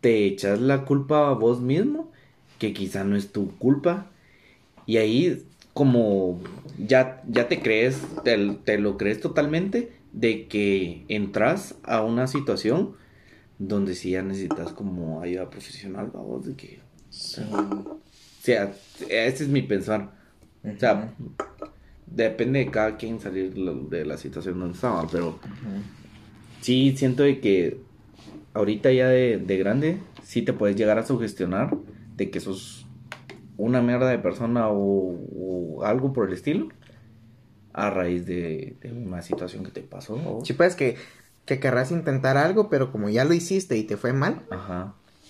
[0.01, 2.11] te echas la culpa a vos mismo,
[2.59, 4.11] que quizá no es tu culpa,
[4.87, 6.41] y ahí como
[6.79, 12.95] ya, ya te crees, te, lo crees totalmente de que entras a una situación
[13.59, 16.81] donde sí ya necesitas como ayuda profesional, vos, de que...
[18.45, 20.13] ese es mi pensar.
[20.65, 21.13] O sea,
[22.07, 25.39] depende de cada quien salir de la situación donde estaba, pero
[26.61, 27.81] sí siento de que
[28.55, 31.77] ahorita ya de, grande, sí te puedes llegar a sugestionar
[32.17, 32.87] de que sos
[33.57, 36.69] una mierda de persona o, algo por el estilo
[37.73, 40.41] a raíz de, una situación que te pasó.
[40.45, 40.97] Sí, pues que,
[41.45, 44.43] que querrás intentar algo, pero como ya lo hiciste y te fue mal,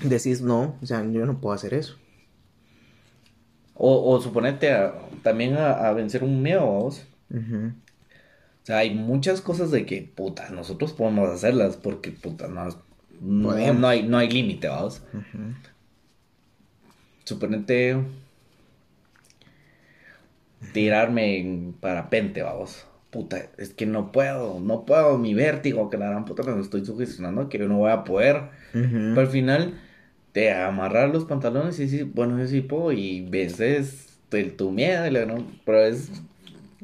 [0.03, 2.02] decís no, o sea, yo no puedo hacer eso.
[3.75, 4.73] O, o suponete
[5.23, 7.07] también a, vencer un miedo, vos.
[7.31, 12.69] O sea, hay muchas cosas de que, puta, nosotros podemos hacerlas porque, puta, no,
[13.21, 15.03] no, hay, no hay límite, vamos.
[17.25, 17.97] Suponete
[20.73, 22.87] tirarme en parapente, vamos.
[23.11, 26.85] Puta, es que no puedo, no puedo, mi vértigo, que la gran puta me estoy
[26.85, 28.43] sugestionando que yo no voy a poder.
[28.73, 29.75] Pero al final
[30.35, 35.27] de amarrar los pantalones y decir, bueno, yo sí puedo y vences el, tu miedo,
[35.27, 35.47] ¿no?
[35.65, 36.09] pero es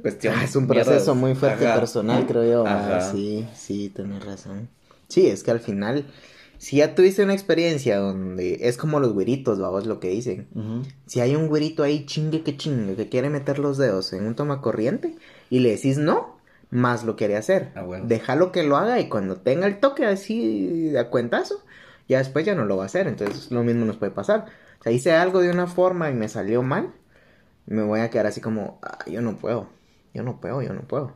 [0.00, 0.34] cuestión.
[0.36, 2.64] Ah, es un proceso muy fuerte personal, creo yo.
[2.66, 4.68] Ah, sí, sí, tienes razón.
[5.08, 6.04] Sí, es que al final,
[6.58, 10.46] si ya tuviste una experiencia donde es como los güeritos, vamos, lo que dicen.
[11.06, 14.34] Si hay un güerito ahí chingue que chingue que quiere meter los dedos en un
[14.34, 15.16] toma corriente
[15.48, 16.36] y le decís no,
[16.70, 17.70] más lo quiere hacer.
[17.74, 21.62] Ah, Déjalo que lo haga y cuando tenga el toque así de cuentazo,
[22.08, 24.46] ya después ya no lo va a hacer, entonces lo mismo nos puede pasar.
[24.80, 26.92] O sea, hice algo de una forma y me salió mal,
[27.66, 29.68] me voy a quedar así como, ah, yo no puedo,
[30.14, 31.12] yo no puedo, yo no puedo.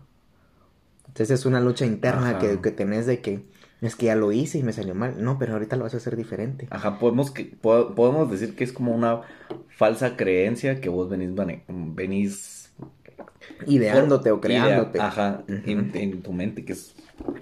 [1.09, 3.45] Entonces es una lucha interna que, que tenés de que,
[3.83, 5.23] Es que ya lo hice y me salió mal.
[5.23, 6.69] No, pero ahorita lo vas a hacer diferente.
[6.71, 9.21] Ajá, podemos, que, podemos decir que es como una
[9.69, 11.33] falsa creencia que vos venís,
[11.69, 12.73] venís
[13.67, 15.01] ideándote o creándote.
[15.01, 16.95] ajá, en, tu mente, que es...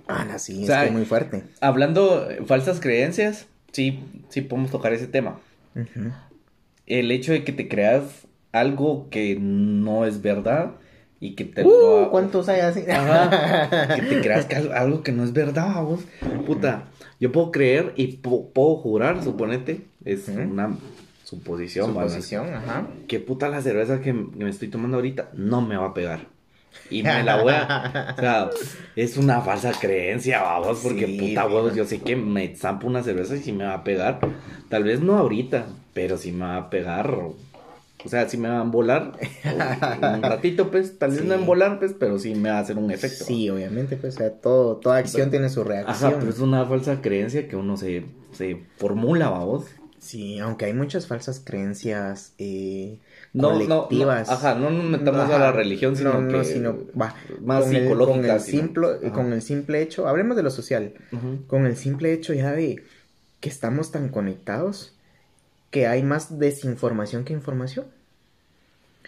[0.08, 1.44] Ah, sí, es muy fuerte.
[1.60, 5.40] Hablando falsas creencias, sí, sí podemos tocar ese tema.
[6.86, 10.72] El hecho de que te creas algo que no es verdad
[11.20, 12.82] y que te uh, ¿Cuántos hay así?
[12.90, 16.00] Ajá, que te creas que algo que no es verdad, vos.
[16.46, 16.88] Puta,
[17.20, 20.76] yo puedo creer y puedo jurar, suponete, es una
[21.24, 22.88] suposición, Suposición, ajá.
[23.06, 26.26] Que puta la cerveza que me estoy tomando ahorita no me va a pegar.
[26.90, 28.14] Y me la voy a.
[28.16, 28.50] O sea,
[28.96, 33.36] es una falsa creencia, vamos, porque puta huevos, yo sé que me zampo una cerveza
[33.36, 34.20] y si me va a pegar.
[34.68, 37.14] Tal vez no ahorita, pero si me va a pegar.
[38.02, 39.12] O sea, si me va a volar
[40.14, 42.78] un ratito, pues, tal vez no en volar, pues, pero sí me va a hacer
[42.78, 43.24] un efecto.
[43.24, 46.10] Sí, obviamente, pues, o sea, todo, toda acción tiene su reacción.
[46.10, 49.66] Ajá, pero es una falsa creencia que uno se, se formula, vamos.
[49.98, 52.98] Sí, aunque hay muchas falsas creencias eh,
[53.32, 54.28] no, colectivas.
[54.28, 58.24] No, ajá, no nos metamos a la religión, sino que sino, va, más con con,
[58.24, 60.94] el simple, con el simple hecho, hablemos de lo social,
[61.46, 62.82] con el simple hecho ya de
[63.40, 64.94] que estamos tan conectados
[65.70, 67.86] que hay más desinformación que información.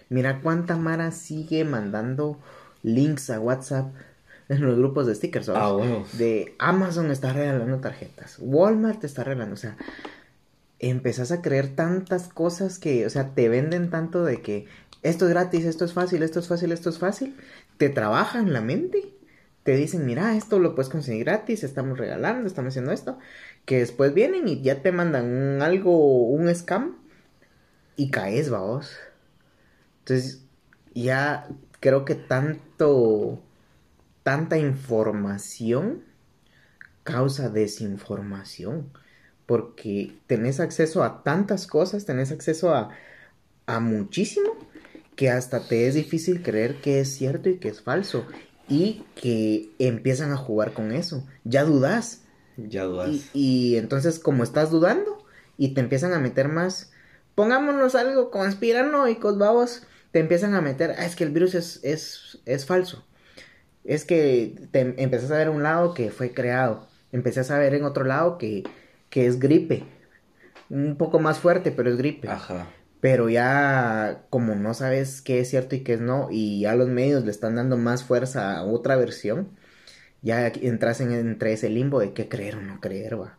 [0.09, 2.39] Mira cuánta Mara sigue mandando
[2.83, 3.93] links a WhatsApp
[4.49, 5.73] en los grupos de stickers, ah,
[6.13, 9.77] De Amazon está regalando tarjetas, Walmart está regalando, o sea,
[10.83, 14.67] empezás a creer tantas cosas que, o sea, te venden tanto de que
[15.03, 17.37] esto es gratis, esto es fácil, esto es fácil, esto es fácil,
[17.79, 19.15] te trabajan la mente,
[19.63, 23.19] te dicen, mira, esto lo puedes conseguir gratis, estamos regalando, estamos haciendo esto,
[23.65, 26.97] que después vienen y ya te mandan un, algo, un scam
[27.97, 28.97] y caes, vamos.
[30.01, 30.43] Entonces,
[30.95, 31.49] ya
[31.81, 33.41] creo que tanto,
[34.25, 36.03] tanta información
[37.05, 38.91] causa desinformación
[39.47, 42.91] porque tenés acceso a tantas cosas, tenés acceso a,
[43.67, 44.57] a muchísimo,
[45.17, 48.27] que hasta te es difícil creer que es cierto y que es falso.
[48.69, 51.27] Y que empiezan a jugar con eso.
[51.45, 52.23] Ya dudas.
[52.57, 53.11] Ya dudas.
[53.35, 55.25] Y, entonces, como estás dudando,
[55.59, 56.93] y te empiezan a meter más.
[57.35, 59.83] Pongámonos algo conspiranoicos, vamos.
[60.13, 60.95] Te empiezan a meter.
[60.97, 63.05] Ah, es que el virus es, es, es falso.
[63.85, 66.87] Es que te empezás a ver un lado que fue creado.
[67.11, 68.63] Empezás a ver en otro lado que
[69.13, 69.85] que es gripe.
[70.71, 72.29] Un poco más fuerte, pero es gripe.
[72.29, 72.67] Ajá.
[73.01, 76.89] Pero ya como no sabes qué es cierto y qué es no, y ya los
[76.89, 79.51] medios le están dando más fuerza a otra versión,
[80.23, 83.39] ya entras en, entre ese limbo de qué creer o no creer, va.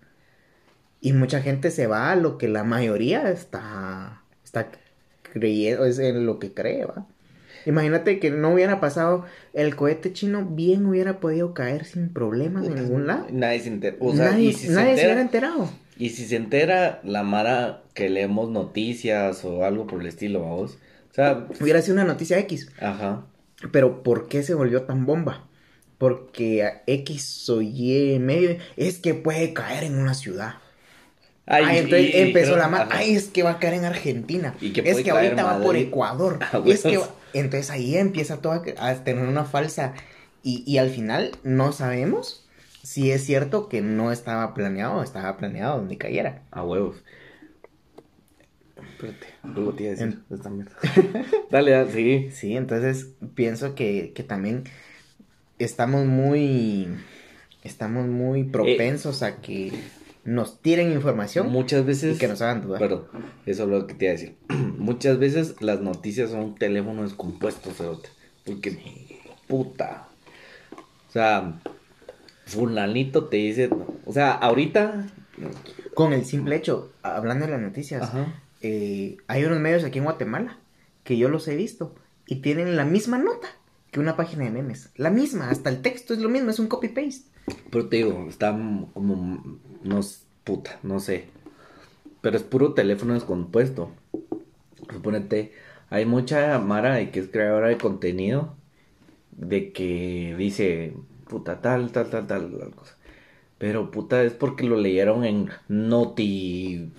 [1.01, 4.69] Y mucha gente se va a lo que la mayoría está, está
[5.23, 7.07] creyendo, es en lo que cree, va.
[7.65, 12.75] Imagínate que no hubiera pasado el cohete chino, bien hubiera podido caer sin problemas en
[12.75, 13.27] ningún lado.
[13.31, 13.97] Nadie se entera.
[14.13, 15.69] nadie, se, hubiera enterado.
[15.97, 20.77] Y si se entera la Mara que leemos noticias o algo por el estilo, vamos.
[21.11, 21.47] O sea.
[21.59, 22.69] Hubiera sido una noticia X.
[22.79, 23.25] Ajá.
[23.71, 25.47] Pero ¿por qué se volvió tan bomba?
[25.97, 30.55] Porque X o Y medio es que puede caer en una ciudad.
[31.45, 32.89] Ay, entonces empezó la mano.
[32.91, 34.55] Ay, es que va a caer en Argentina.
[34.61, 36.39] ¿Y es que ahorita va por Ecuador.
[36.53, 36.99] Ah, es que
[37.33, 39.93] entonces ahí empieza todo a, tener una falsa.
[40.43, 42.47] Y, y, al final no sabemos
[42.83, 46.41] si es cierto que no estaba planeado o estaba planeado donde cayera.
[46.51, 47.01] A huevos.
[48.75, 50.19] Espérate, luego te iba a decir
[51.51, 52.29] Dale, dale, sí.
[52.31, 54.63] Sí, entonces pienso que, que también
[55.59, 56.87] estamos muy.
[57.63, 59.71] Estamos muy eh, propensos a que
[60.25, 61.51] nos tiren información.
[61.51, 62.15] Muchas veces.
[62.15, 62.79] Y que nos hagan dudar.
[62.79, 63.05] Perdón,
[63.45, 64.35] eso es lo que te iba a decir.
[64.77, 68.09] Muchas veces las noticias son un teléfono descompuesto, Cerote.
[68.45, 70.07] Porque, puta.
[71.09, 71.59] O sea,
[72.45, 73.69] Fulanito te dice.
[74.05, 75.07] O sea, ahorita.
[75.93, 78.11] Con el simple hecho, hablando de las noticias,
[78.61, 80.57] eh, hay unos medios aquí en Guatemala
[81.03, 81.93] que yo los he visto
[82.25, 83.47] y tienen la misma nota
[83.91, 84.89] que una página de memes.
[84.95, 87.32] La misma, hasta el texto es lo mismo, es un copy-paste.
[87.69, 89.99] Pero te digo, está como, no,
[90.43, 91.25] puta, no sé.
[92.21, 93.91] Pero es puro teléfono descompuesto.
[94.91, 95.51] Suponete,
[95.89, 98.55] hay mucha Mara que es creadora de contenido
[99.31, 100.93] de que dice,
[101.27, 102.97] puta, tal, tal, tal, tal, tal cosa.
[103.57, 106.91] Pero puta, es porque lo leyeron en Noti...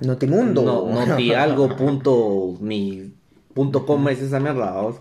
[0.00, 0.62] Notimundo.
[0.62, 3.12] No, noti algo punto ni
[3.54, 4.92] punto com es esa mierda,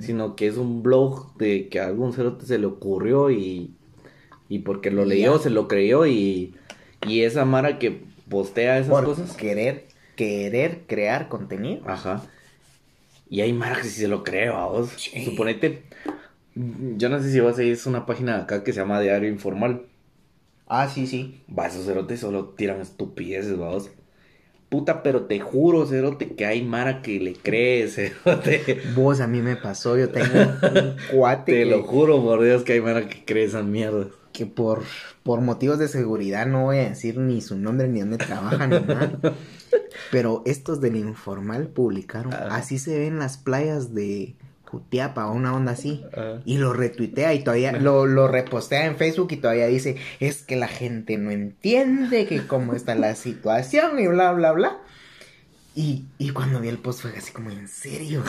[0.00, 3.74] sino que es un blog de que a algún cerote se le ocurrió y
[4.54, 6.54] y porque lo leyó, se lo creyó y,
[7.08, 9.32] y esa Mara que postea esas Por cosas.
[9.32, 11.82] Querer, querer crear contenido.
[11.86, 12.22] Ajá.
[13.30, 14.90] Y hay Mara que si se lo cree, vos.
[15.24, 15.84] Suponete,
[16.54, 19.30] yo no sé si vas a ir, es una página acá que se llama Diario
[19.30, 19.82] Informal.
[20.66, 21.40] Ah, sí, sí.
[21.58, 23.90] Va, esos cerotes solo tiran estupideces, vamos.
[24.68, 28.80] Puta, pero te juro, cerote, que hay Mara que le cree, cerote.
[28.94, 31.52] Vos, a mí me pasó, yo tengo un cuate.
[31.52, 34.08] Te que- lo juro, por Dios, que hay Mara que cree esas mierdas.
[34.32, 34.82] Que por,
[35.22, 38.80] por motivos de seguridad no voy a decir ni su nombre ni dónde trabaja ni
[38.80, 39.12] nada.
[40.10, 42.48] Pero estos del informal publicaron, Ah.
[42.52, 46.02] así se ven las playas de Jutiapa o una onda así.
[46.16, 46.40] Ah.
[46.44, 50.56] Y lo retuitea y todavía lo, lo repostea en Facebook y todavía dice, es que
[50.56, 54.78] la gente no entiende que cómo está la situación y bla, bla, bla.
[55.74, 58.22] Y, y cuando vi el post fue así como, ¿en serio?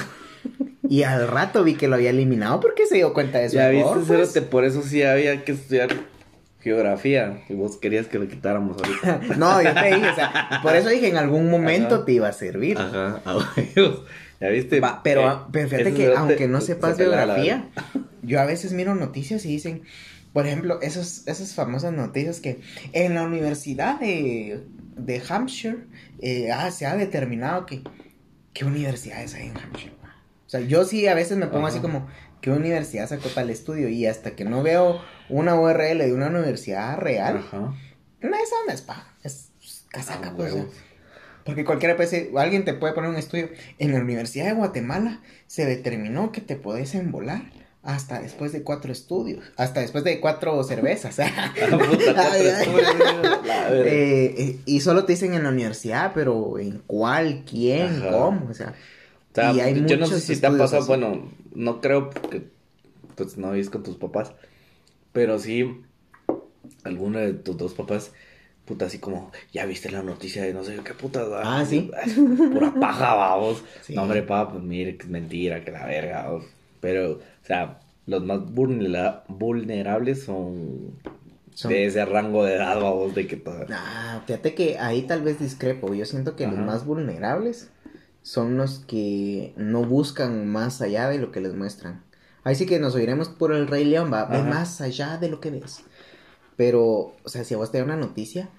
[0.88, 3.70] Y al rato vi que lo había eliminado porque se dio cuenta de su Ya
[3.70, 4.08] viste, pues.
[4.08, 5.90] cerote, por eso sí había que estudiar
[6.60, 7.42] geografía.
[7.50, 9.22] Y vos querías que lo quitáramos ahorita.
[9.38, 12.06] No, yo te dije, o sea, por eso dije en algún momento Ajá.
[12.06, 12.78] te iba a servir.
[12.78, 14.04] Ajá, a huevos.
[14.40, 14.80] Ya viste.
[14.80, 17.70] Va, pero, Eh, pero fíjate que aunque no se sepas geografía,
[18.24, 19.84] yo a veces miro noticias y dicen,
[20.34, 22.60] por ejemplo, esos, esas famosas noticias que
[22.92, 24.64] en la universidad de,
[24.98, 25.78] de Hampshire
[26.20, 27.84] eh, ah, se ha determinado que
[28.54, 29.94] qué universidades hay en Hampshire.
[30.54, 32.08] Sea, yo sí a veces me pongo así como
[32.42, 36.98] qué universidad sacó tal estudio y hasta que no veo una URL de una universidad
[36.98, 37.74] real, Ajá.
[38.22, 39.52] no esa no es paja, es
[39.90, 40.54] casaca, Ah, pues,
[41.46, 43.50] porque cualquiera puede decir, alguien te puede poner un estudio.
[43.78, 47.44] En la Universidad de Guatemala se determinó que te podés embolar
[47.84, 51.18] hasta después de cuatro estudios, hasta después de cuatro cervezas.
[52.16, 53.70] Ah.
[53.72, 58.12] Eh, eh, y solo te dicen en la universidad, pero en cuál, quién, Ajá.
[58.12, 58.74] cómo, o sea.
[59.34, 62.44] O sea, y hay yo no sé si te ha pasado, bueno, no creo que
[63.16, 64.34] pues no vives con tus papás,
[65.12, 65.82] pero sí
[66.84, 68.12] alguno de tus dos papás,
[68.66, 71.92] puta, así como, ya viste la noticia de no sé qué puta, Ah, ¿sí?
[72.54, 73.64] pura paja, vamos.
[73.82, 73.96] Sí.
[73.96, 76.46] No, hombre, papá, pues mire que es mentira, que la verga, vamos.
[76.80, 80.92] Pero, o sea, los más vulnera- vulnerables son,
[81.54, 83.66] Son- de ese rango de edad, vamos, de que todo.
[83.72, 85.94] Ah, fíjate que ahí tal vez discrepo.
[85.94, 87.70] Yo siento que los más vulnerables
[88.24, 92.04] son los que no buscan más allá de lo que les muestran.
[92.44, 95.40] Ahí sí que nos oiremos por el Rey León, va, ve más allá de lo
[95.40, 95.82] que ves.
[96.56, 98.50] Pero, o sea, si a vos te da una noticia,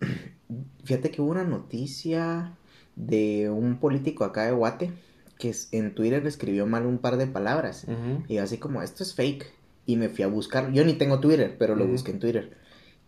[0.84, 2.56] fíjate que hubo una noticia
[2.96, 4.92] de un político acá de Guate
[5.38, 7.86] que en Twitter escribió mal un par de palabras.
[8.28, 9.46] Y yo así como, esto es fake.
[9.86, 10.72] Y me fui a buscar.
[10.72, 12.56] Yo ni tengo Twitter, pero lo busqué en Twitter.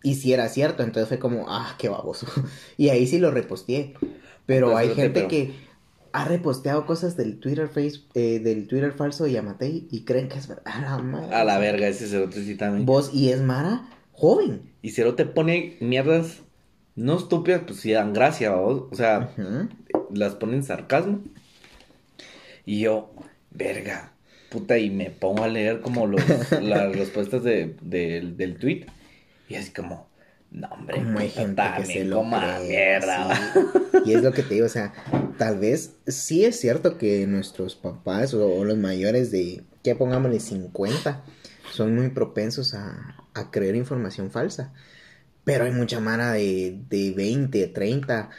[0.03, 2.27] Y si era cierto, entonces fue como, ah, qué baboso.
[2.77, 3.93] y ahí sí lo reposteé.
[4.45, 5.55] Pero hay gente pero- que
[6.17, 10.37] ha reposteado cosas del Twitter face, eh, del Twitter falso de Yamatei y creen que
[10.39, 10.63] es verdad.
[10.65, 11.35] A la madre.
[11.35, 12.85] A la verga, ese cerote sí también.
[12.85, 14.61] Vos y es Mara joven.
[14.81, 16.39] Y Cero te pone mierdas
[16.95, 18.83] no estúpidas, pues sí dan gracia, vos.
[18.91, 19.29] O sea,
[20.13, 21.19] las ponen sarcasmo.
[22.65, 23.11] Y yo,
[23.51, 24.13] verga,
[24.49, 26.21] puta, y me pongo a leer como los,
[26.61, 28.85] las respuestas de, del- del tweet.
[29.49, 30.07] Y así como,
[30.55, 33.35] no, hombre, Como hay gente que se lo cree, mierda.
[33.35, 33.59] sí.
[34.05, 34.93] Y es lo que te digo, o sea,
[35.37, 40.39] tal vez sí es cierto que nuestros papás o, o los mayores de, que pongámosle
[40.39, 41.23] 50,
[41.71, 44.73] son muy propensos a, a creer información falsa.
[45.43, 48.29] Pero hay mucha mara de, de 20, 30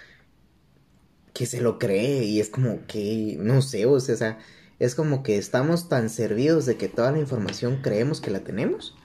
[1.33, 4.39] que se lo cree y es como que, no sé, o sea,
[4.79, 8.97] es como que estamos tan servidos de que toda la información creemos que la tenemos.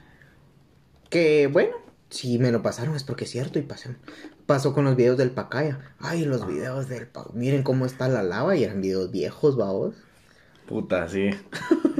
[1.10, 1.76] Que bueno,
[2.12, 3.88] si me lo pasaron es porque es cierto y pasó.
[4.46, 5.80] Pasó con los videos del Pacaya.
[5.98, 9.94] Ay, los videos del Pa- Miren cómo está la lava y eran videos viejos, vaos.
[10.68, 11.30] Puta, sí.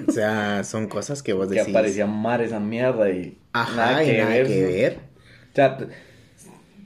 [0.07, 1.71] O sea, son cosas que vos Que decís.
[1.75, 4.99] aparecía mar esa mierda y Ajá, y nada que ver.
[5.53, 5.79] O sea,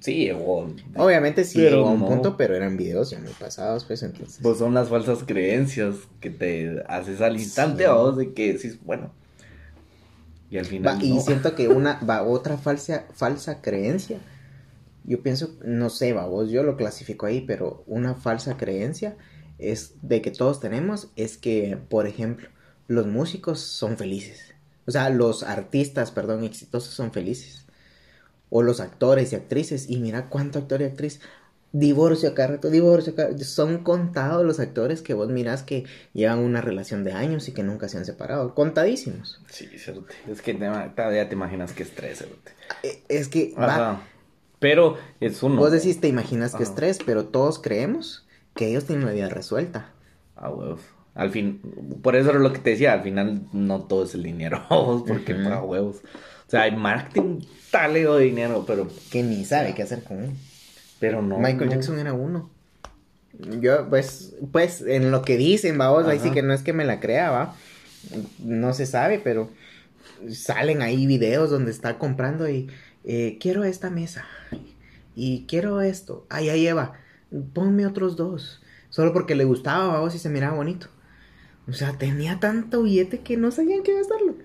[0.01, 0.69] sí llegó.
[0.97, 2.07] Obviamente sí Pero llegó a un no.
[2.09, 4.39] punto, pero eran videos ya muy pasados, pues entonces.
[4.43, 7.91] Pues son las falsas creencias que te haces al instante, Sí.
[7.91, 9.13] vos, de que decís, bueno.
[10.51, 10.99] Y al final.
[10.99, 14.19] Va, y siento que una, va, otra falsa, falsa creencia.
[15.05, 19.17] Yo pienso, no sé, va, vos, yo lo clasifico ahí, pero una falsa creencia
[19.59, 22.49] es de que todos tenemos, es que, por ejemplo,
[22.89, 24.55] los músicos son felices.
[24.87, 27.67] O sea, los artistas, perdón, exitosos son felices.
[28.51, 29.91] O los actores y actrices.
[29.91, 31.21] Y mira cuánto actor y actriz.
[31.79, 33.29] Divorcio acá rato, divorcio acá.
[33.39, 35.85] Son contados los actores que vos mirás que
[36.15, 38.55] llevan una relación de años y que nunca se han separado.
[38.55, 39.43] Contadísimos.
[39.51, 40.07] Sí, cierto.
[40.27, 42.53] Es que todavía te imaginas que estrés, cerote.
[42.83, 44.01] Eh, Es que va, Ajá.
[44.59, 45.57] Pero es uno.
[45.57, 46.73] Vos decís, te imaginas que Ajá.
[46.73, 49.91] estrés, pero todos creemos que ellos tienen la vida resuelta.
[50.35, 50.81] A huevos.
[51.15, 51.61] Al fin,
[52.03, 54.65] por eso era lo que te decía, al final no todo es el dinero,
[55.07, 55.97] porque para huevos.
[56.47, 60.31] O sea, hay marketing taleo de dinero, pero, Que ni sabe qué hacer con él.
[61.07, 61.39] Pero no.
[61.39, 61.73] Michael no.
[61.73, 62.51] Jackson era uno.
[63.61, 66.85] Yo, pues, pues, en lo que dicen, vamos, ahí sí que no es que me
[66.85, 67.55] la crea, va.
[68.39, 69.51] No se sabe, pero
[70.31, 72.69] salen ahí videos donde está comprando y
[73.05, 74.25] eh, quiero esta mesa
[75.15, 76.27] y quiero esto.
[76.31, 76.95] Ah, ya lleva,
[77.53, 78.63] ponme otros dos.
[78.91, 80.89] Solo porque le gustaba a vos y se miraba bonito.
[81.69, 84.37] O sea, tenía tanto billete que no sabían qué gastarlo.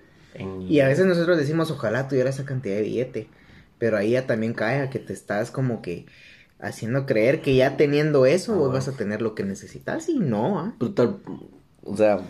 [0.68, 3.28] Y a veces nosotros decimos, ojalá tuviera esa cantidad de billete.
[3.78, 6.06] Pero ahí ya también cae a que te estás como que
[6.62, 10.58] haciendo creer que ya teniendo eso vos vas a tener lo que necesitas y no.
[10.58, 10.74] ¿ah?
[11.84, 12.20] O sea,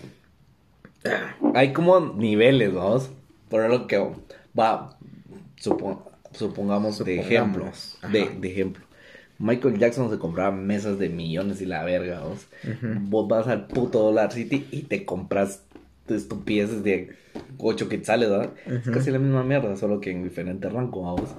[1.55, 3.11] hay como niveles, vamos.
[3.49, 4.03] Por lo que
[4.59, 4.97] va,
[6.33, 7.71] supongamos de ejemplo.
[8.11, 8.85] De, de, ejemplo.
[9.39, 12.47] Michael Jackson se compraba mesas de millones y la verga, vos.
[13.03, 15.63] Vos vas al puto Dollar City y te compras
[16.09, 17.17] estupideces de
[17.59, 18.51] 8 quetzales, ¿verdad?
[18.67, 21.35] Es casi la misma mierda, solo que en diferente rango, vamos.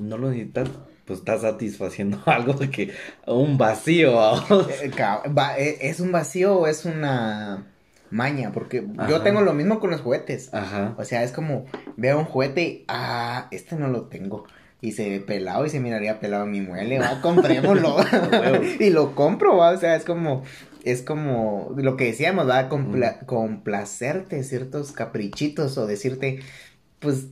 [0.00, 0.68] no lo necesitas,
[1.04, 2.92] pues estás satisfaciendo algo de que
[3.26, 4.12] un vacío.
[4.82, 4.90] Eh,
[5.58, 7.66] eh, ¿Es un vacío o es una
[8.10, 8.52] maña?
[8.52, 10.52] Porque yo tengo lo mismo con los juguetes.
[10.52, 10.94] Ajá.
[10.98, 14.46] O sea, es como, veo un juguete y, ah, este no lo tengo
[14.82, 17.96] y se ve pelado y se miraría pelado mi mueble, va, comprémoslo.
[18.80, 20.42] y lo compro, va, o sea, es como,
[20.84, 26.40] es como lo que decíamos, va, Compla complacerte ciertos caprichitos o decirte,
[26.98, 27.28] pues,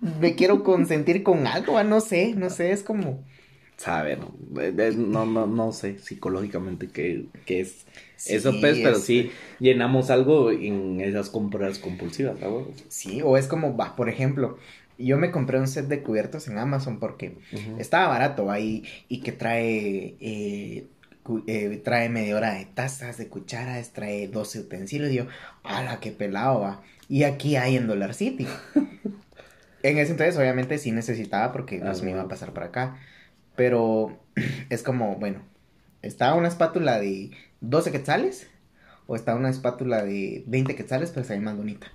[0.00, 3.24] me quiero consentir con algo, va, no sé, no sé, es como...
[3.76, 4.34] Sabe, no,
[4.96, 7.86] no, no, no sé psicológicamente qué, qué es
[8.26, 9.30] eso, pues, pero sí
[9.60, 12.62] llenamos algo en esas compras compulsivas, ¿verdad?
[12.88, 14.58] Sí, o es como, va, por ejemplo,
[14.98, 17.36] yo me compré un set de cubiertos en Amazon porque
[17.78, 20.88] estaba barato ahí y que trae eh,
[21.46, 25.12] eh, trae media hora de tazas, de cucharas, trae 12 utensilios.
[25.12, 25.26] Y yo,
[25.62, 26.82] ¡hala, qué pelado va!
[27.08, 28.46] Y aquí hay en Dollar City.
[29.82, 32.96] en ese entonces, obviamente, sí necesitaba porque pues, me iba a pasar para acá.
[33.56, 34.18] Pero
[34.70, 35.42] es como, bueno,
[36.02, 38.48] está una espátula de 12 quetzales
[39.06, 41.88] o está una espátula de 20 quetzales, pero se ve más bonita.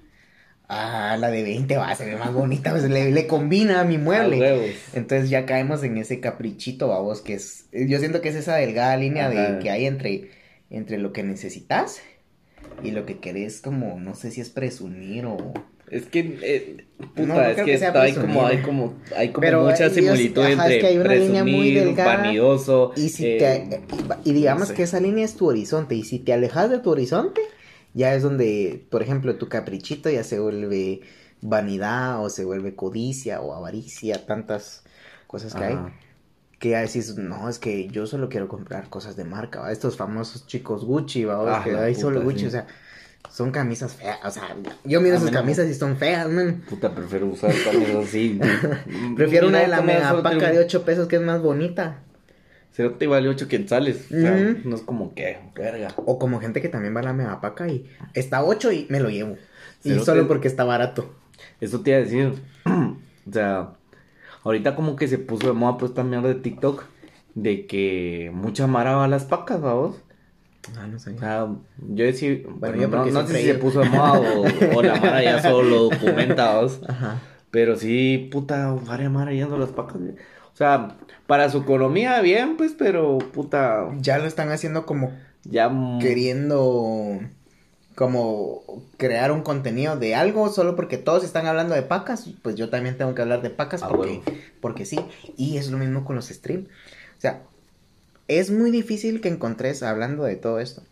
[0.67, 4.75] Ah, la de 20 va, a ser más bonita, pues, le, combina a mi mueble.
[4.93, 8.95] Entonces ya caemos en ese caprichito, vos, que es, yo siento que es esa delgada
[8.97, 10.31] línea de que hay entre,
[10.69, 12.01] entre lo que necesitas
[12.81, 15.53] y lo que querés como, no sé si es presumir o...
[15.89, 20.77] Es que, eh, puta, es que, hay como, hay como, hay como mucha similitud entre
[20.77, 22.93] es que hay una línea muy delgada, vanidoso.
[22.95, 23.81] Y si te, eh,
[24.23, 27.41] y digamos que esa línea es tu horizonte, y si te alejas de tu horizonte,
[27.93, 31.01] ya es donde, por ejemplo, tu caprichito ya se vuelve
[31.41, 34.83] vanidad o se vuelve codicia o avaricia, tantas
[35.27, 35.77] cosas que hay.
[36.59, 40.47] Que ya decís, no, es que yo solo quiero comprar cosas de marca, estos famosos
[40.47, 41.63] chicos Gucci, ¿va?
[41.63, 42.67] que hay solo Gucci, o sea,
[43.29, 46.63] son camisas feas, o sea, yo miro esas camisas y son feas, man.
[46.69, 48.39] Puta, prefiero usar camisas así.
[49.15, 51.99] prefiero una de la mega paca de 8 pesos que es más bonita.
[52.73, 54.11] Si te vale 8 quetzales.
[54.11, 55.93] O sea, no es como que, verga.
[55.97, 59.09] O como gente que también va a la megapaca y está 8 y me lo
[59.09, 59.37] llevo.
[59.83, 61.13] y solo porque está barato.
[61.61, 62.33] Eso te iba a decir.
[62.65, 63.73] o sea,
[64.43, 66.85] ahorita como que se puso de moda pues esta mierda de TikTok.
[67.35, 70.02] De que mucha mara va a las pacas, vamos.
[70.77, 71.11] Ah, no sé.
[71.11, 71.47] O sea,
[71.77, 74.21] yo decía, bueno, yo no, no sé si se puso de moda
[74.75, 77.21] o, la mara ya solo lo documenta, Ajá.
[77.51, 79.97] Pero sí, puta, varias mara yendo las pacas.
[79.97, 80.97] O sea,
[81.27, 83.89] para su economía bien, pues, pero puta.
[83.99, 85.11] Ya lo están haciendo como.
[85.43, 85.71] Ya.
[86.01, 87.19] Queriendo.
[87.93, 88.63] Como
[88.97, 92.97] crear un contenido de algo solo porque todos están hablando de pacas, pues yo también
[92.97, 94.23] tengo que hablar de pacas porque,
[94.59, 94.99] porque sí.
[95.37, 96.67] Y es lo mismo con los streams.
[96.69, 97.43] O sea,
[98.27, 100.83] es muy difícil que encontres, hablando de todo esto,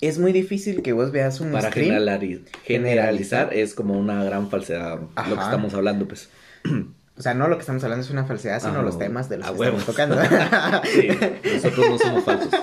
[0.00, 1.86] es muy difícil que vos veas un Para stream.
[1.88, 6.28] Generalizar, generalizar es como una gran falsedad, lo que estamos hablando, pues.
[7.18, 9.46] O sea, no lo que estamos hablando es una falsedad, sino los temas de los
[9.50, 10.16] que estamos tocando.
[10.84, 11.08] sí,
[11.52, 12.50] nosotros no somos falsos.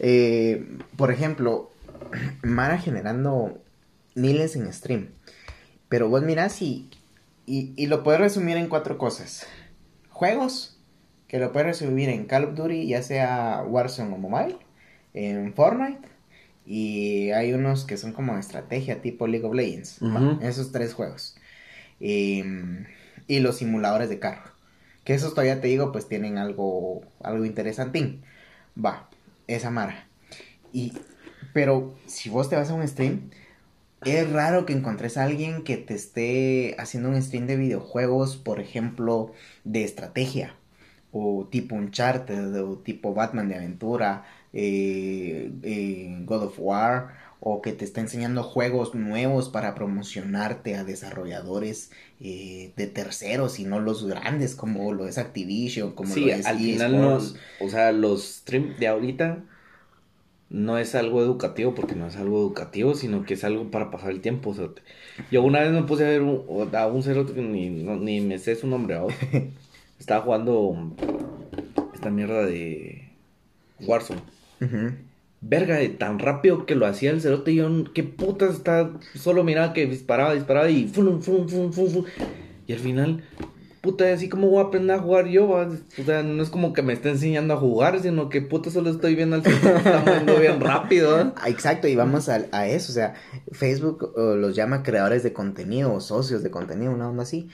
[0.00, 0.64] Eh,
[0.96, 1.70] por ejemplo,
[2.42, 3.60] Mara generando
[4.14, 5.08] miles en stream.
[5.90, 6.88] Pero vos mirás y,
[7.44, 9.46] y, lo puedes resumir en cuatro cosas.
[10.08, 10.77] Juegos,
[11.28, 14.56] que lo puedes resumir en Call of Duty, ya sea Warzone o Mobile,
[15.14, 16.08] en Fortnite,
[16.66, 20.00] y hay unos que son como estrategia tipo League of Legends.
[20.42, 21.36] esos tres juegos.
[22.00, 22.42] Y
[23.28, 24.50] los simuladores de carro.
[25.04, 28.22] Que esos todavía te digo, pues tienen algo, algo interesantín.
[28.82, 29.08] Va,
[29.46, 30.06] esa mara.
[30.72, 30.92] Y,
[31.54, 33.30] pero si vos te vas a un stream,
[34.04, 38.60] es raro que encontres a alguien que te esté haciendo un stream de videojuegos, por
[38.60, 39.32] ejemplo,
[39.64, 40.54] de estrategia.
[41.12, 47.72] O tipo Uncharted, o tipo Batman de aventura, eh, eh, God of War o que
[47.72, 54.06] te está enseñando juegos nuevos para promocionarte a desarrolladores eh, de terceros y no los
[54.06, 57.16] grandes como lo es Activision, como lo es al final no,
[57.60, 59.44] o sea, los streams de ahorita
[60.50, 64.10] no es algo educativo porque no es algo educativo, sino que es algo para pasar
[64.10, 64.54] el tiempo.
[65.30, 68.38] Yo una vez me puse a ver un, a un cerote que ni, ni me
[68.38, 69.14] sé su nombre ahora.
[69.98, 70.94] Estaba jugando
[71.94, 73.10] esta mierda de
[73.80, 74.22] Warzone.
[75.40, 79.72] Verga, de tan rápido que lo hacía el cerote, yo, qué putas está, solo miraba
[79.72, 82.04] que disparaba, disparaba y fum, fum, fum, fum,
[82.66, 83.22] Y al final,
[83.80, 86.82] puta, así como voy a aprender a jugar yo, o sea, no es como que
[86.82, 90.40] me esté enseñando a jugar, sino que puta solo estoy viendo al cerote está moviendo
[90.40, 91.32] bien rápido.
[91.36, 93.14] Ah, exacto, y vamos a, a, eso, o sea,
[93.52, 97.48] Facebook los llama creadores de contenido o socios de contenido, una onda así,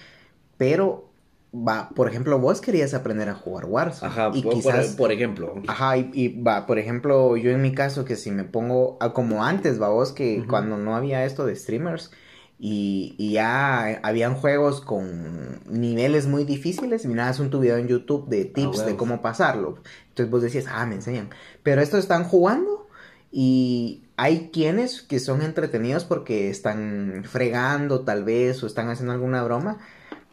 [0.56, 1.13] pero
[1.54, 4.10] va, por ejemplo, vos querías aprender a jugar Warzone.
[4.10, 5.54] Ajá, y por, quizás, por, ejemplo.
[5.68, 9.44] Ajá, y, va, por ejemplo, yo en mi caso, que si me pongo a, como
[9.44, 12.10] antes, va, vos, que cuando no había esto de streamers
[12.58, 18.28] y, y, ya habían juegos con niveles muy difíciles, mirabas un tu video en YouTube
[18.28, 19.76] de tips de cómo pasarlo.
[20.08, 21.30] Entonces vos decías, ah, me enseñan.
[21.62, 22.88] Pero estos están jugando
[23.30, 29.42] y hay quienes que son entretenidos porque están fregando tal vez o están haciendo alguna
[29.42, 29.78] broma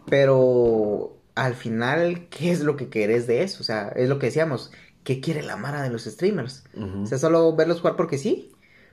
[0.09, 3.61] pero al final, ¿qué es lo que querés de eso?
[3.61, 4.71] O sea, es lo que decíamos,
[5.03, 6.63] ¿qué quiere la Mara de los streamers?
[6.75, 8.51] O sea, solo verlos jugar porque sí,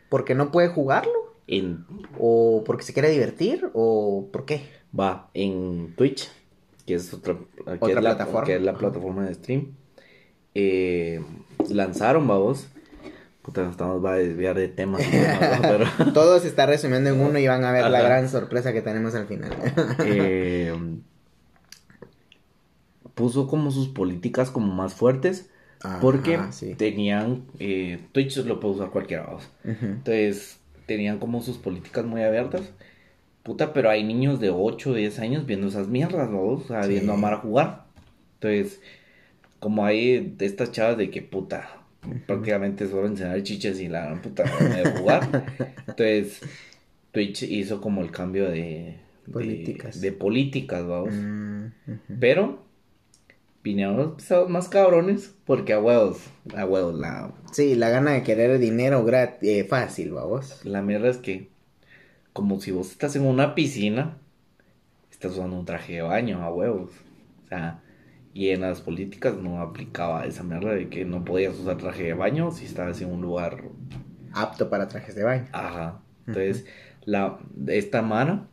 [0.09, 1.13] porque no puede jugarlo.
[2.19, 4.63] O porque se quiere divertir, o por qué.
[4.99, 6.31] Va, en Twitch,
[6.87, 8.45] que es otra, plataforma.
[8.45, 9.73] que es la plataforma de stream.
[10.55, 11.23] Eh,
[11.71, 12.69] lanzaron, vamos.
[13.43, 15.03] Puta, estamos va a desviar de temas.
[16.14, 19.14] Todo se está resumiendo en uno y van a ver la gran sorpresa que tenemos
[19.14, 19.53] al final.
[20.05, 20.74] eh,
[23.14, 25.51] puso como sus políticas como más fuertes.
[26.01, 26.39] porque
[26.76, 29.28] tenían, eh, Twitch lo puede usar cualquiera.
[29.64, 32.62] Entonces, tenían como sus políticas muy abiertas.
[33.43, 36.43] Puta, pero hay niños de 8 o 10 años viendo esas mierdas, ¿no?
[36.43, 37.84] O sea, viendo a Mara jugar.
[38.34, 38.80] Entonces,
[39.59, 41.78] como hay de estas chavas de que puta,
[42.27, 45.47] prácticamente solo enseñar chiches y la puta de jugar.
[45.87, 46.41] Entonces,
[47.13, 48.99] Twitch hizo como el cambio de
[49.33, 51.15] políticas, de, políticas vamos.
[51.15, 51.67] Mm,
[52.21, 52.63] pero
[53.63, 56.19] vinieron los más cabrones porque a huevos,
[56.57, 57.33] a huevos la...
[57.53, 60.65] Sí, la gana de querer dinero gratis, eh, fácil, vamos.
[60.65, 61.49] La mierda es que,
[62.33, 64.17] como si vos estás en una piscina,
[65.11, 66.93] estás usando un traje de baño, a huevos.
[67.45, 67.83] O sea,
[68.39, 72.14] y en las políticas no aplicaba esa mierda de que no podías usar traje de
[72.14, 73.64] baño si estabas en un lugar...
[74.32, 75.47] Apto para trajes de baño.
[75.53, 76.01] Ajá.
[76.26, 76.64] Entonces,
[77.05, 78.47] la, esta mano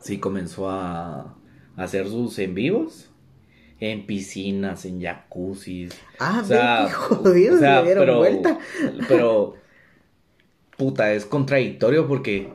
[0.00, 1.36] sí comenzó a
[1.76, 3.14] hacer sus en vivos
[3.78, 5.92] en piscinas, en jacuzzis.
[6.18, 8.58] Ah, o sea, jodidos, o sea, pero, vuelta.
[9.08, 9.54] pero,
[10.76, 12.52] puta, es contradictorio porque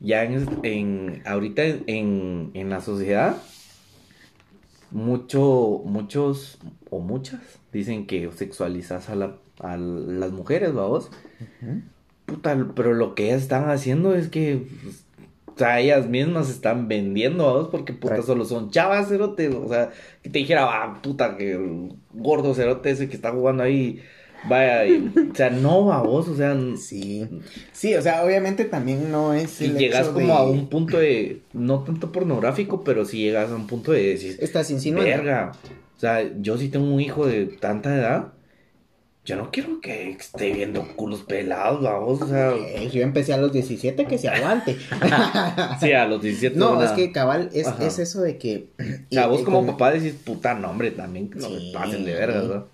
[0.00, 3.36] ya en, en ahorita en, en, la sociedad,
[4.90, 6.58] mucho, muchos
[6.90, 7.40] o muchas
[7.72, 11.10] dicen que sexualizas a, la, a las mujeres, vamos.
[12.26, 14.66] Puta, pero lo que ellas están haciendo es que
[15.54, 19.48] o sea, ellas mismas están vendiendo a vos porque puta solo son chavas, cerote.
[19.48, 19.90] O sea,
[20.22, 24.00] que te dijera, ah, puta, que gordo cerote ese que está jugando ahí.
[24.48, 24.84] Vaya,
[25.32, 26.56] o sea, no a vos, o sea.
[26.76, 27.28] Sí.
[27.72, 29.60] Sí, o sea, obviamente también no es.
[29.60, 31.40] Y llegas como a un punto de.
[31.52, 34.36] No tanto pornográfico, pero sí llegas a un punto de decir.
[34.40, 35.10] Estás insinuando.
[35.10, 35.52] Verga.
[35.96, 38.32] O sea, yo sí tengo un hijo de tanta edad
[39.30, 42.52] yo no quiero que esté viendo culos pelados, vamos, o sea...
[42.90, 44.76] yo empecé a los 17, que se aguante.
[45.80, 46.56] sí, a los 17.
[46.58, 48.70] No, es que cabal, es, es, eso de que...
[48.78, 52.40] O sea, vos como, papá decís, puta nombre también, que no me pasen de verga,
[52.40, 52.64] ¿verdad?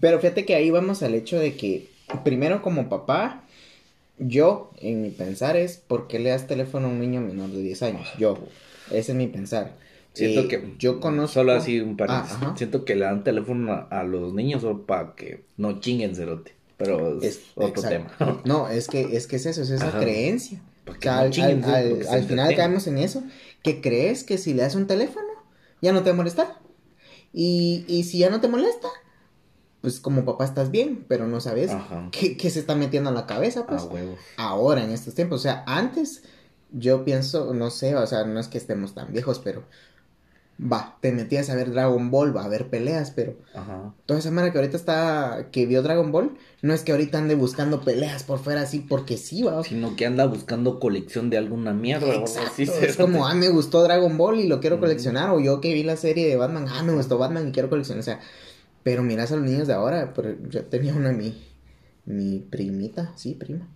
[0.00, 1.88] Pero fíjate que ahí vamos al hecho de que,
[2.24, 3.44] primero como papá,
[4.18, 7.62] yo, en mi pensar es, ¿por qué le das teléfono a un niño menor de
[7.62, 8.08] 10 años?
[8.18, 8.38] Yo,
[8.90, 9.72] ese es mi pensar.
[10.12, 11.34] Siento que yo conozco.
[11.34, 15.14] Solo así un par ah, Siento que le dan teléfono a, los niños solo para
[15.14, 16.54] que no chinguen cerote.
[16.76, 18.10] Pero es, otro tema.
[18.44, 20.60] No, es que, es que es eso, es esa creencia.
[21.06, 23.22] al, final caemos en eso.
[23.62, 25.28] Que crees que si le das un teléfono,
[25.80, 26.58] ya no te va a molestar.
[27.32, 28.88] Y, y si ya no te molesta,
[29.80, 31.70] pues como papá estás bien, pero no sabes
[32.12, 33.86] qué, se está metiendo en la cabeza, pues.
[34.36, 35.40] Ahora, en estos tiempos.
[35.40, 36.22] O sea, antes
[36.72, 39.64] yo pienso, no sé, o sea, no es que estemos tan viejos, pero
[40.60, 43.94] va, te metías a ver Dragon Ball, va a ver peleas, pero Ajá.
[44.04, 47.34] toda esa manera que ahorita está, que vio Dragon Ball, no es que ahorita ande
[47.34, 49.62] buscando peleas por fuera así porque sí, va.
[49.64, 52.14] Sino que anda buscando colección de alguna mierda.
[52.14, 55.72] Exacto, es como, ah, me gustó Dragon Ball y lo quiero coleccionar, o yo que
[55.72, 58.20] vi la serie de Batman, ah, me gustó Batman y quiero coleccionar, o sea,
[58.82, 60.12] pero miras a los niños de ahora,
[60.48, 61.34] yo tenía una, mi,
[62.06, 63.68] mi primita, sí, prima,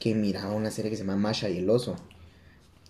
[0.00, 1.96] que miraba una serie que se llama Masha y el oso.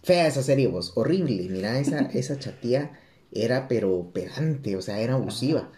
[0.03, 2.99] Fea esa serie, vos, horrible, mira esa, esa chatía
[3.33, 5.71] era pero pedante, o sea, era abusiva.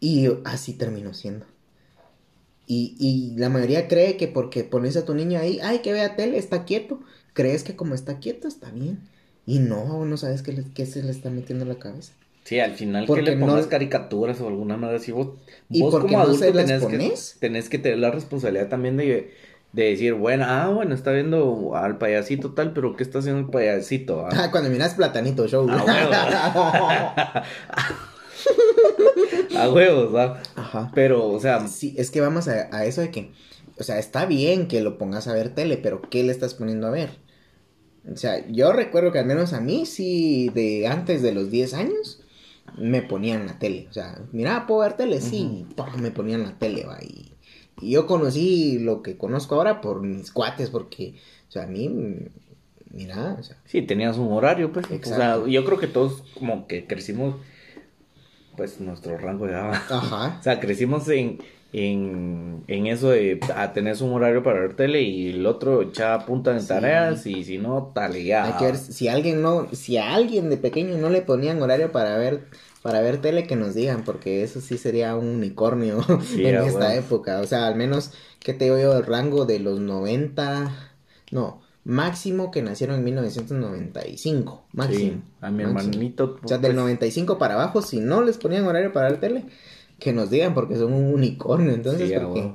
[0.00, 1.46] Y así terminó siendo.
[2.66, 6.16] Y, y la mayoría cree que porque pones a tu niño ahí, ay, que vea
[6.16, 7.00] tele, está quieto.
[7.32, 9.00] Crees que como está quieto está bien.
[9.46, 12.12] Y no, no sabes qué, le- qué se le está metiendo en la cabeza.
[12.48, 15.32] Sí, al final Porque que le no- pongas caricaturas o alguna manera así, vos,
[15.68, 19.34] ¿Y vos como no adulto tenés que, tenés que tener la responsabilidad también de,
[19.74, 23.48] de decir, bueno, ah, bueno, está viendo al payasito tal, pero ¿qué está haciendo el
[23.50, 24.24] payasito?
[24.24, 24.30] ah?
[24.32, 25.66] Ah, cuando miras Platanito Show.
[25.68, 27.44] Ah,
[29.58, 30.40] A huevos, ¿ah?
[30.56, 30.90] Ajá.
[30.94, 33.30] Pero, o sea, Sí, es que vamos a, a eso de que,
[33.78, 36.86] o sea, está bien que lo pongas a ver tele, pero ¿qué le estás poniendo
[36.86, 37.10] a ver?
[38.10, 41.74] O sea, yo recuerdo que al menos a mí, sí, de antes de los 10
[41.74, 42.22] años,
[42.76, 43.86] me ponían la tele.
[43.90, 45.20] O sea, mira, ¿puedo ver tele?
[45.20, 46.98] Sí, pa, me ponían la tele, va.
[47.02, 47.32] Y,
[47.80, 51.14] y yo conocí lo que conozco ahora por mis cuates, porque,
[51.48, 51.88] o sea, a mí,
[52.90, 54.90] mira, o sea, sí, tenías un horario, pues.
[54.90, 55.42] Exacto.
[55.42, 57.36] O sea, yo creo que todos como que crecimos,
[58.56, 59.72] pues, nuestro rango de edad.
[59.72, 60.36] ajá.
[60.40, 61.38] O sea, crecimos en,
[61.72, 66.24] en, en eso de a tener un horario para ver tele y el otro echaba
[66.26, 66.68] punta en Sí.
[66.68, 68.56] tareas y si no, taleaba.
[68.56, 72.44] Que si alguien no, si a alguien de pequeño no le ponían horario para ver,
[72.82, 76.94] para ver tele que nos digan, porque eso sí sería un unicornio Sí, en esta
[76.94, 77.40] época.
[77.40, 78.94] O sea, al menos, ¿qué te digo?
[78.94, 80.72] El rango de los 90,
[81.30, 85.22] no, máximo que nacieron en 1995, máximo.
[85.22, 86.02] Sí, a mi máximo.
[86.02, 86.38] hermanito.
[86.42, 89.44] O sea, del pues, 95 para abajo, si no les ponían horario para ver tele,
[89.98, 91.72] que nos digan, porque son un unicornio.
[91.72, 92.54] Entonces, Sí, porque,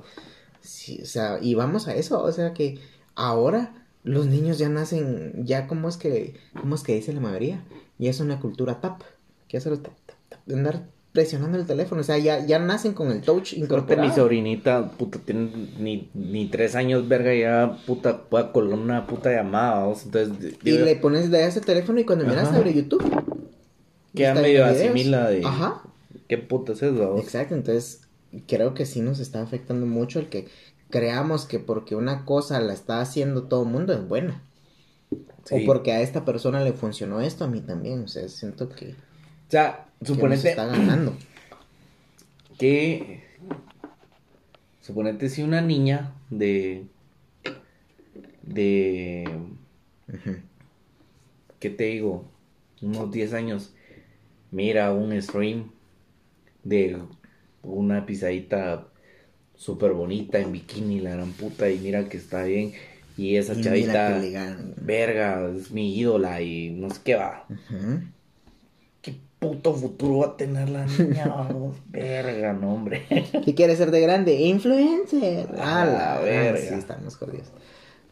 [0.62, 2.80] sí, o sea, y vamos a eso, o sea que
[3.16, 7.64] ahora los niños ya nacen, ya como es que, como es que dice la mayoría,
[7.98, 9.02] ya es una cultura tap,
[9.48, 12.94] que hacer tap, tap, tap, de andar presionando el teléfono, o sea, ya, ya nacen
[12.94, 14.16] con el touch que mi incorporado.
[14.16, 19.86] sobrinita, puta, tiene ni, ni tres años, verga, ya, puta, puede colgar una puta llamada,
[20.04, 23.04] entonces, Y le pones de ese teléfono y cuando miras abre YouTube.
[24.16, 25.84] queda medio asimila de, Ajá.
[26.28, 26.96] ¿Qué puta es eso?
[26.96, 27.22] vamos?
[27.22, 28.02] Exacto, entonces
[28.48, 30.48] creo que sí nos está afectando mucho el que
[30.90, 34.44] creamos que porque una cosa la está haciendo todo el mundo es buena.
[35.44, 35.64] Sí.
[35.64, 38.04] O porque a esta persona le funcionó esto, a mí también.
[38.04, 41.16] O sea, siento que, que O sea, nos suponete está ganando.
[42.58, 43.24] que,
[44.82, 46.86] suponete si una niña de,
[48.44, 49.28] de.
[51.60, 52.26] ¿qué te digo?
[52.82, 53.74] Unos 10 años,
[54.52, 55.72] mira un stream
[56.64, 56.98] de
[57.64, 58.88] una pisadita
[59.56, 62.74] súper bonita en bikini, la gran puta, y mira que está bien.
[63.18, 64.20] Y esa Y chavita,
[64.78, 67.46] verga, es mi ídola y no sé qué va.
[69.02, 71.28] ¿Qué puto futuro va a tener la niña?
[71.36, 71.78] vamos?
[71.90, 73.06] verga, no, hombre.
[73.46, 74.34] ¿Qué quiere ser de grande?
[74.36, 75.48] Influencer.
[75.60, 76.60] A la Ah, verga.
[76.70, 77.48] Sí, estamos jodidos.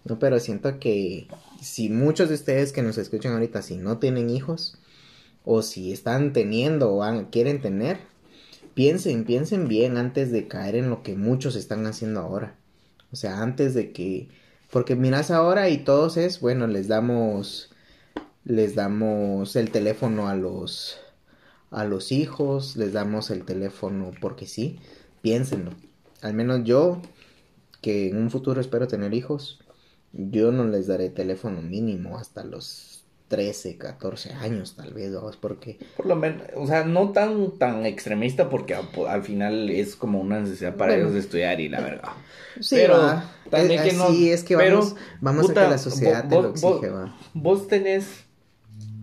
[0.04, 1.28] No, pero siento que
[1.62, 4.78] si muchos de ustedes que nos escuchan ahorita, si no tienen hijos,
[5.46, 8.00] o si están teniendo o van- quieren tener,
[8.74, 12.56] piensen, piensen bien antes de caer en lo que muchos están haciendo ahora.
[13.12, 14.30] O sea, antes de que,
[14.72, 17.72] porque miras ahora y todos es, bueno, les damos,
[18.46, 20.98] les damos el teléfono a los,
[21.72, 24.80] a los hijos, les damos el teléfono porque sí,
[25.22, 25.72] piénsenlo.
[26.22, 27.02] Al menos yo,
[27.82, 29.60] que en un futuro espero tener hijos,
[30.14, 32.91] yo no les daré teléfono mínimo hasta los
[33.32, 37.86] 13, 14 años tal vez, vamos, porque Por lo menos, o sea, no tan, tan
[37.86, 41.04] extremista porque a- al final es como una necesidad para Bueno.
[41.06, 42.10] ellos de estudiar y la verdad.
[42.60, 45.64] sí, Pero va, también eh, que no- así es que pero, vamos, vamos puta, a
[45.66, 47.16] que la sociedad te vos- lo vos- exige, va.
[47.34, 48.26] Vos tenés,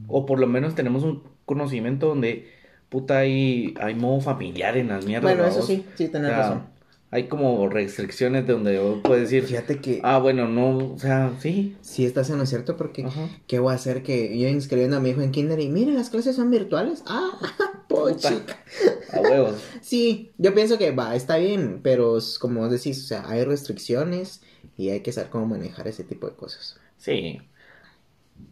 [0.06, 2.50] o por lo menos tenemos un conocimiento donde,
[2.90, 5.32] puta, hay, hay modo familiar en las mierdas.
[5.32, 5.66] Bueno, eso ¿vamos?
[5.66, 6.62] sí, sí, tenés O sea, razón.
[7.10, 11.74] Hay como restricciones de donde puedes decir, Fíjate que ah, bueno, no, o sea, sí.
[11.80, 13.30] sí estás en lo cierto porque Ajá.
[13.46, 16.10] ¿qué voy a hacer que yo inscribiendo a mi hijo en kinder y mire, las
[16.10, 17.02] clases son virtuales?
[17.06, 17.30] Ah,
[17.88, 18.28] pochi.
[18.34, 18.58] Puta,
[19.12, 19.56] a huevos.
[19.80, 24.42] Sí, yo pienso que va, está bien, pero como vos decís, o sea, hay restricciones
[24.76, 26.78] y hay que saber cómo manejar ese tipo de cosas.
[26.98, 27.40] Sí.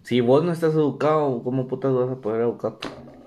[0.02, 2.78] Si vos no estás educado, ¿cómo putas vas a poder educar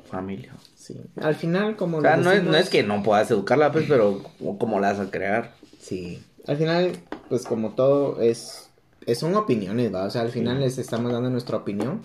[0.10, 0.54] familia?
[0.76, 1.00] Sí.
[1.22, 3.86] Al final, como O sea, no es, no decimos- es que no puedas educarla, pues,
[3.88, 5.54] pero ¿cómo- ¿cómo la vas a crear?
[5.80, 6.22] Sí.
[6.48, 6.92] Al final,
[7.30, 8.70] pues como todo es,
[9.06, 10.06] es son opiniones, ¿va?
[10.06, 12.02] O sea, al final les estamos dando nuestra opinión.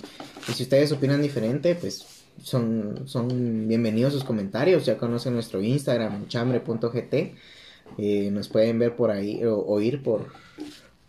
[0.49, 2.05] Y si ustedes opinan diferente, pues
[2.43, 4.85] son, son bienvenidos sus comentarios.
[4.85, 7.35] Ya conocen nuestro Instagram, chambre.gt.
[7.99, 10.27] Eh, nos pueden ver por ahí o oír por,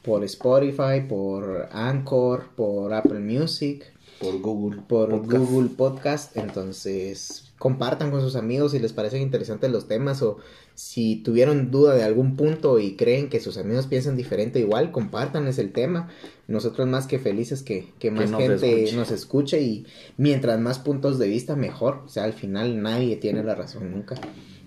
[0.02, 3.86] por Spotify, por Anchor, por Apple Music.
[4.20, 4.82] Por Google.
[4.88, 6.36] Por Google Podcast.
[6.38, 10.38] Entonces, compartan con sus amigos si les parecen interesantes los temas o
[10.74, 15.58] si tuvieron duda de algún punto y creen que sus amigos piensan diferente, igual compartanles
[15.58, 16.10] el tema.
[16.48, 19.86] Nosotros más que felices que, que más gente nos escuche y
[20.18, 22.02] mientras más puntos de vista mejor.
[22.06, 24.16] O sea, al final nadie tiene la razón nunca.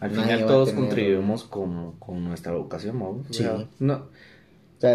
[0.00, 3.24] Al final todos contribuimos con, nuestra educación, ¿no?
[3.30, 3.44] sí.
[3.80, 4.06] no,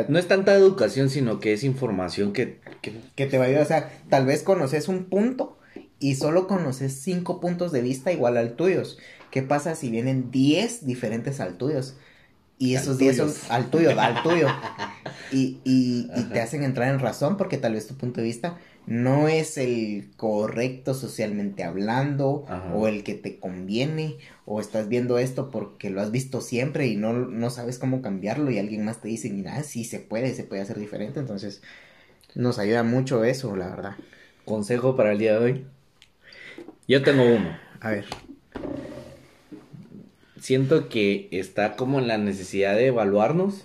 [0.07, 3.25] no es tanta educación, sino que es información que, que...
[3.25, 3.63] te va a ayudar.
[3.63, 5.57] O sea, tal vez conoces un punto
[5.99, 8.97] y solo conoces cinco puntos de vista igual al tuyos.
[9.31, 11.95] ¿Qué pasa si vienen 10 diferentes al tuyos?
[12.59, 14.47] Y esos 10 son al tuyo, al tuyo.
[15.31, 19.27] Y, y, te hacen entrar en razón porque tal vez tu punto de vista no
[19.27, 25.89] es el correcto socialmente hablando o el que te conviene o estás viendo esto porque
[25.89, 29.29] lo has visto siempre y no, no sabes cómo cambiarlo y alguien más te dice,
[29.29, 31.19] mira, sí se puede, se puede hacer diferente.
[31.19, 31.61] Entonces
[32.35, 33.95] nos ayuda mucho eso, la verdad.
[34.45, 35.65] Consejo para el día de hoy.
[36.87, 37.57] Yo tengo uno.
[37.79, 38.05] A ver
[40.43, 43.63] siento que está como en la necesidad de evaluarnos.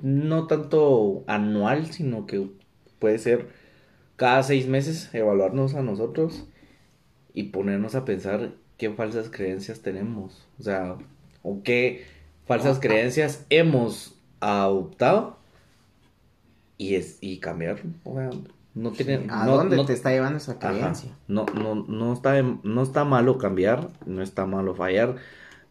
[0.00, 2.48] No tanto anual, sino que
[3.00, 3.48] puede ser
[4.14, 6.46] cada seis meses evaluarnos a nosotros
[7.32, 10.46] y ponernos a pensar qué falsas creencias tenemos.
[10.58, 10.96] O sea,
[11.42, 12.04] o qué
[12.46, 15.38] falsas creencias hemos adoptado
[16.78, 17.80] y, es, y cambiar.
[18.74, 21.16] No tiene, ¿A dónde te está llevando esa creencia?
[21.26, 25.16] No, no, no, está, no está malo cambiar, no está malo fallar,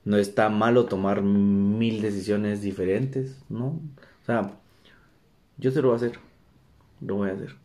[0.05, 3.67] no está malo tomar mil decisiones diferentes, ¿no?
[3.67, 4.51] O sea,
[5.57, 6.19] yo se lo voy a hacer,
[7.01, 7.55] lo voy a hacer.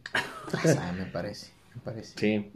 [0.97, 2.15] me parece, me parece.
[2.19, 2.53] Sí.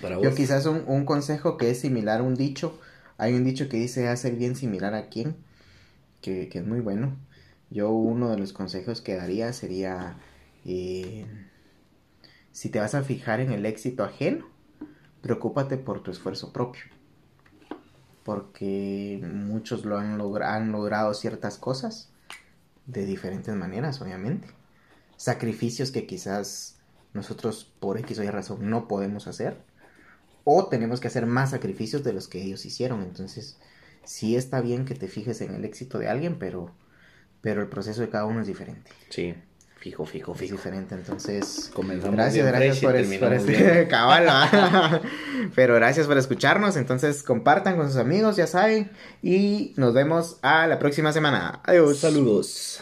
[0.00, 2.78] Para Yo quizás un, un consejo que es similar a un dicho,
[3.16, 5.36] hay un dicho que dice hacer bien similar a quién,
[6.20, 7.16] que, que es muy bueno.
[7.70, 10.16] Yo uno de los consejos que daría sería...
[10.64, 11.26] Eh,
[12.52, 14.46] si te vas a fijar en el éxito ajeno,
[15.20, 16.84] preocúpate por tu esfuerzo propio.
[18.22, 22.10] Porque muchos lo han, han logrado ciertas cosas
[22.86, 24.48] de diferentes maneras, obviamente.
[25.16, 26.76] Sacrificios que quizás
[27.12, 29.56] nosotros por X o Y razón no podemos hacer.
[30.44, 33.02] O tenemos que hacer más sacrificios de los que ellos hicieron.
[33.02, 33.58] Entonces,
[34.04, 36.70] sí está bien que te fijes en el éxito de alguien, pero,
[37.40, 38.90] pero el proceso de cada uno es diferente.
[39.08, 39.34] Sí.
[39.84, 40.56] Fijo, fijo, fijo.
[40.56, 41.70] diferente, entonces.
[41.74, 43.86] Comenzamos gracias, gracias por, este
[45.54, 46.76] Pero gracias por escucharnos.
[46.76, 48.90] Entonces, compartan con sus amigos, ya saben.
[49.22, 51.60] Y nos vemos a la próxima semana.
[51.64, 51.98] Adiós.
[51.98, 52.80] Saludos.